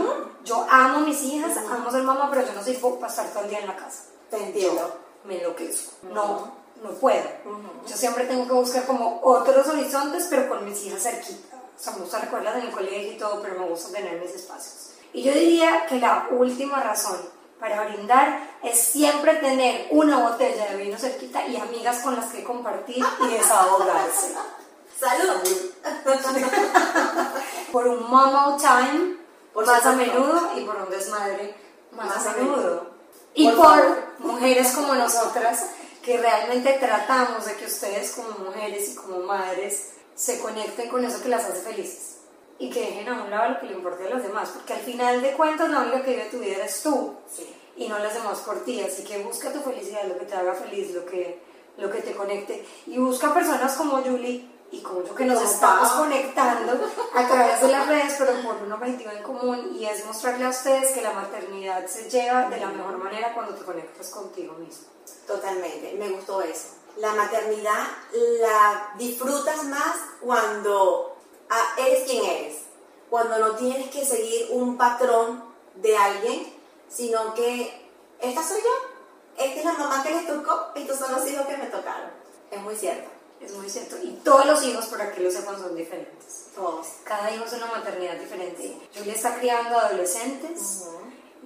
yo 0.46 0.66
amo 0.70 1.00
a 1.00 1.02
mis 1.02 1.22
hijas, 1.24 1.58
amo 1.58 1.92
ser 1.92 2.04
mamá, 2.04 2.30
pero 2.32 2.48
yo 2.48 2.54
no 2.54 2.64
soy 2.64 2.76
para 2.76 3.08
estar 3.08 3.28
todo 3.32 3.44
el 3.44 3.50
día 3.50 3.60
en 3.60 3.68
la 3.68 3.76
casa. 3.76 4.04
Te 4.30 4.38
entiendo. 4.38 5.09
Me 5.24 5.38
enloquezco. 5.38 5.92
No, 6.14 6.52
no 6.84 6.90
puedo. 6.92 7.24
Ujú. 7.46 7.88
Yo 7.88 7.96
siempre 7.98 8.26
tengo 8.26 8.46
que 8.48 8.54
buscar 8.54 8.86
como 8.86 9.20
otros 9.24 9.68
horizontes, 9.68 10.28
pero 10.30 10.48
con 10.50 10.66
mis 10.66 10.84
hijas 10.86 11.04
cerquita. 11.04 11.58
O 11.78 11.82
sea, 11.82 11.94
me 11.94 12.00
gusta 12.00 12.20
recordarlas 12.20 12.58
en 12.58 12.68
el 12.70 12.74
colegio 12.74 13.12
y 13.14 13.18
todo, 13.18 13.42
pero 13.42 13.60
me 13.60 13.68
gusta 13.68 13.92
tener 13.92 14.20
mis 14.20 14.32
espacios. 14.32 14.92
Y 15.14 15.24
yo 15.24 15.34
diría 15.34 15.86
que 15.88 15.96
la 16.00 16.28
última 16.32 16.82
razón 16.84 17.18
para 17.60 17.84
brindar 17.86 18.50
es 18.64 18.80
siempre 18.80 19.36
tener 19.36 19.88
una 19.92 20.20
botella 20.30 20.68
de 20.72 20.78
vino 20.78 20.98
cerquita 20.98 21.46
y 21.48 21.58
amigas 21.58 22.00
con 22.04 22.16
las 22.16 22.32
que 22.32 22.44
compartir 22.44 23.04
y 23.22 23.28
desahogarse. 23.28 24.34
Salud. 25.00 25.72
por 27.72 27.88
un 27.88 28.12
mama 28.12 28.58
time 28.58 29.16
Por 29.54 29.66
más 29.66 29.86
a 29.86 29.94
menudo 29.94 30.52
y 30.58 30.66
por 30.66 30.76
un 30.76 30.90
desmadre 30.90 31.56
más, 31.92 32.08
Más 32.08 32.28
a 32.28 32.32
menudo. 32.34 32.56
menudo. 32.58 32.90
Y 33.34 33.48
Por 33.50 33.56
por. 33.58 34.09
Mujeres 34.20 34.72
como 34.72 34.96
nosotras 34.96 35.66
que 36.04 36.18
realmente 36.18 36.74
tratamos 36.74 37.46
de 37.46 37.56
que 37.56 37.66
ustedes 37.66 38.12
como 38.12 38.46
mujeres 38.46 38.92
y 38.92 38.96
como 38.96 39.20
madres 39.20 39.92
se 40.16 40.40
conecten 40.40 40.90
con 40.90 41.04
eso 41.04 41.22
que 41.22 41.30
las 41.30 41.46
hace 41.46 41.62
felices. 41.62 42.16
y 42.62 42.70
que 42.70 42.82
dejen 42.82 43.08
a 43.08 43.24
un 43.24 43.32
lado 43.32 43.52
lo 43.52 43.60
que 43.62 43.68
le 43.68 43.74
importe 43.74 44.06
a 44.06 44.10
los 44.10 44.22
demás, 44.22 44.50
porque 44.50 44.74
al 44.74 44.82
final 44.82 45.22
de 45.22 45.32
cuentas 45.32 45.70
la 45.70 45.80
única 45.80 46.04
que 46.04 46.12
vive 46.12 46.26
tu 46.26 46.40
vida 46.40 46.58
eres 46.58 46.84
tú 46.84 47.16
y 47.78 47.88
no 47.88 47.98
las 48.00 48.14
demás 48.14 48.40
por 48.40 48.66
ti, 48.66 48.82
así 48.82 49.06
que 49.06 49.24
busca 49.24 49.54
tu 49.54 49.62
felicidad, 49.62 50.04
lo 50.04 50.20
que 50.20 50.26
te 50.26 50.36
haga 50.36 50.54
feliz, 50.54 50.94
lo 50.94 51.06
que, 51.06 51.40
lo 51.78 51.90
que 51.90 52.02
te 52.02 52.14
conecte 52.14 52.66
y 52.86 52.98
busca 52.98 53.34
personas 53.34 53.76
como 53.78 54.02
Julie 54.02 54.46
y 54.72 54.82
como 54.82 55.04
yo 55.04 55.16
que 55.16 55.26
nos 55.26 55.42
estamos 55.42 55.90
conectando 55.90 56.74
a 57.16 57.28
través 57.28 57.62
de 57.62 57.68
las 57.70 57.88
redes, 57.88 58.16
pero 58.20 58.34
por 58.42 58.56
un 58.62 58.72
objetivo 58.72 59.12
en 59.12 59.24
común 59.24 59.76
y 59.76 59.86
es 59.86 60.06
mostrarle 60.06 60.46
a 60.46 60.50
ustedes 60.50 60.92
que 60.92 61.02
la 61.02 61.14
maternidad 61.14 61.86
se 61.88 62.10
lleva 62.10 62.50
de 62.50 62.58
la 62.58 62.68
mejor 62.68 62.98
manera 62.98 63.34
cuando 63.34 63.56
te 63.56 63.66
conectas 63.66 64.10
contigo 64.10 64.54
mismo. 64.54 64.86
Totalmente, 65.26 65.96
me 65.98 66.10
gustó 66.10 66.42
eso. 66.42 66.68
La 66.98 67.14
maternidad 67.14 67.88
la 68.42 68.94
disfrutas 68.98 69.64
más 69.66 69.96
cuando 70.22 71.16
ah, 71.50 71.76
eres 71.78 72.08
quien 72.08 72.26
eres, 72.26 72.58
cuando 73.10 73.40
no 73.40 73.56
tienes 73.56 73.90
que 73.90 74.06
seguir 74.06 74.50
un 74.52 74.78
patrón 74.78 75.44
de 75.76 75.98
alguien, 75.98 76.54
sino 76.90 77.34
que 77.34 77.90
esta 78.20 78.44
soy 78.44 78.60
yo, 78.62 79.44
esta 79.44 79.60
es 79.60 79.66
la 79.66 79.74
mamá 79.74 80.04
que 80.04 80.12
les 80.12 80.28
tocó, 80.28 80.68
estos 80.76 81.00
son 81.00 81.12
los 81.14 81.28
hijos 81.28 81.48
que 81.48 81.58
me 81.58 81.68
tocaron. 81.68 82.12
Es 82.52 82.62
muy 82.62 82.76
cierto. 82.76 83.19
Es 83.42 83.54
muy 83.54 83.70
cierto. 83.70 83.98
Y 84.04 84.20
todos 84.24 84.46
los 84.46 84.64
hijos, 84.64 84.86
para 84.88 85.12
que 85.12 85.22
lo 85.22 85.32
sepan, 85.32 85.60
son 85.60 85.76
diferentes. 85.76 86.48
Todos. 86.56 86.88
Cada 87.04 87.32
hijo 87.34 87.46
es 87.46 87.54
una 87.54 87.68
maternidad 87.68 88.16
diferente. 88.16 88.78
Julia 88.96 89.14
está 89.14 89.36
criando 89.40 89.80
adolescentes. 89.80 90.84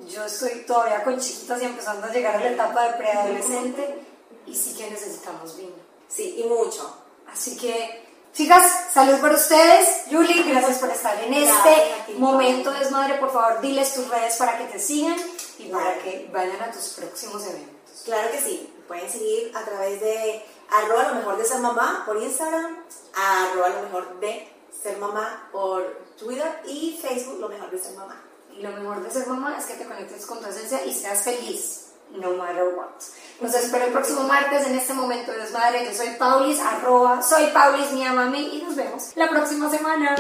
Yo 0.10 0.26
estoy 0.26 0.64
todavía 0.66 1.04
con 1.04 1.20
chiquitas 1.20 1.62
y 1.62 1.66
empezando 1.66 2.08
a 2.08 2.12
llegar 2.12 2.36
a 2.36 2.40
la 2.40 2.50
etapa 2.50 2.88
de 2.88 2.94
preadolescente. 2.94 4.00
Y 4.48 4.56
sí 4.56 4.74
que 4.76 4.90
necesitamos 4.90 5.56
vino. 5.56 5.76
Sí, 6.08 6.36
y 6.40 6.44
mucho. 6.48 6.98
Así 7.32 7.56
que, 7.58 8.04
chicas, 8.34 8.90
salud 8.92 9.20
por 9.20 9.32
ustedes. 9.32 10.06
Julie, 10.12 10.44
gracias 10.44 10.80
por 10.80 10.90
estar 10.90 11.24
en 11.24 11.34
este 11.34 12.14
momento 12.18 12.72
desmadre. 12.72 13.16
Por 13.16 13.32
favor, 13.32 13.62
diles 13.62 13.94
tus 13.94 14.10
redes 14.10 14.36
para 14.38 14.58
que 14.58 14.66
te 14.66 14.80
sigan 14.80 15.16
y 15.60 15.70
para 15.70 15.98
que 16.00 16.30
vayan 16.34 16.62
a 16.62 16.72
tus 16.72 16.90
próximos 16.90 17.46
eventos. 17.46 18.02
Claro 18.04 18.32
que 18.32 18.42
sí. 18.42 18.74
Pueden 18.88 19.10
seguir 19.10 19.52
a 19.56 19.64
través 19.64 20.02
de 20.02 20.44
arroba 20.74 21.10
lo 21.10 21.16
mejor 21.16 21.38
de 21.38 21.46
ser 21.46 21.60
mamá 21.60 22.04
por 22.06 22.18
Instagram, 22.18 22.78
arroba 23.14 23.70
lo 23.70 23.82
mejor 23.84 24.20
de 24.20 24.54
ser 24.82 24.98
mamá 24.98 25.50
por 25.52 25.84
Twitter 26.18 26.62
y 26.66 27.00
Facebook 27.02 27.40
lo 27.40 27.50
mejor 27.50 27.70
de 27.72 27.80
ser 27.80 27.96
mamá. 27.96 28.22
Y 28.56 28.62
lo 28.62 28.70
mejor 28.70 29.02
de 29.02 29.10
ser 29.10 29.28
mamá 29.28 29.58
es 29.58 29.66
que 29.66 29.76
te 29.76 29.86
conectes 29.86 30.26
con 30.26 30.40
tu 30.40 30.48
esencia 30.48 30.86
y 30.86 30.94
seas 30.94 31.24
feliz, 31.24 31.94
no 32.12 32.32
matter 32.34 32.76
what. 32.76 32.90
Nos 33.42 33.54
espero 33.56 33.86
el 33.86 33.92
próximo 33.92 34.24
martes 34.24 34.68
en 34.68 34.76
este 34.76 34.94
momento 34.94 35.32
de 35.32 35.40
desmadre. 35.40 35.86
Yo 35.86 35.94
soy 35.94 36.10
Paulis, 36.20 36.60
arroba, 36.60 37.22
soy 37.22 37.48
Paulis, 37.48 37.92
mi 37.92 38.06
ama 38.06 38.36
y 38.38 38.62
nos 38.62 38.76
vemos 38.76 39.12
la 39.16 39.30
próxima 39.30 39.70
semana. 39.70 40.16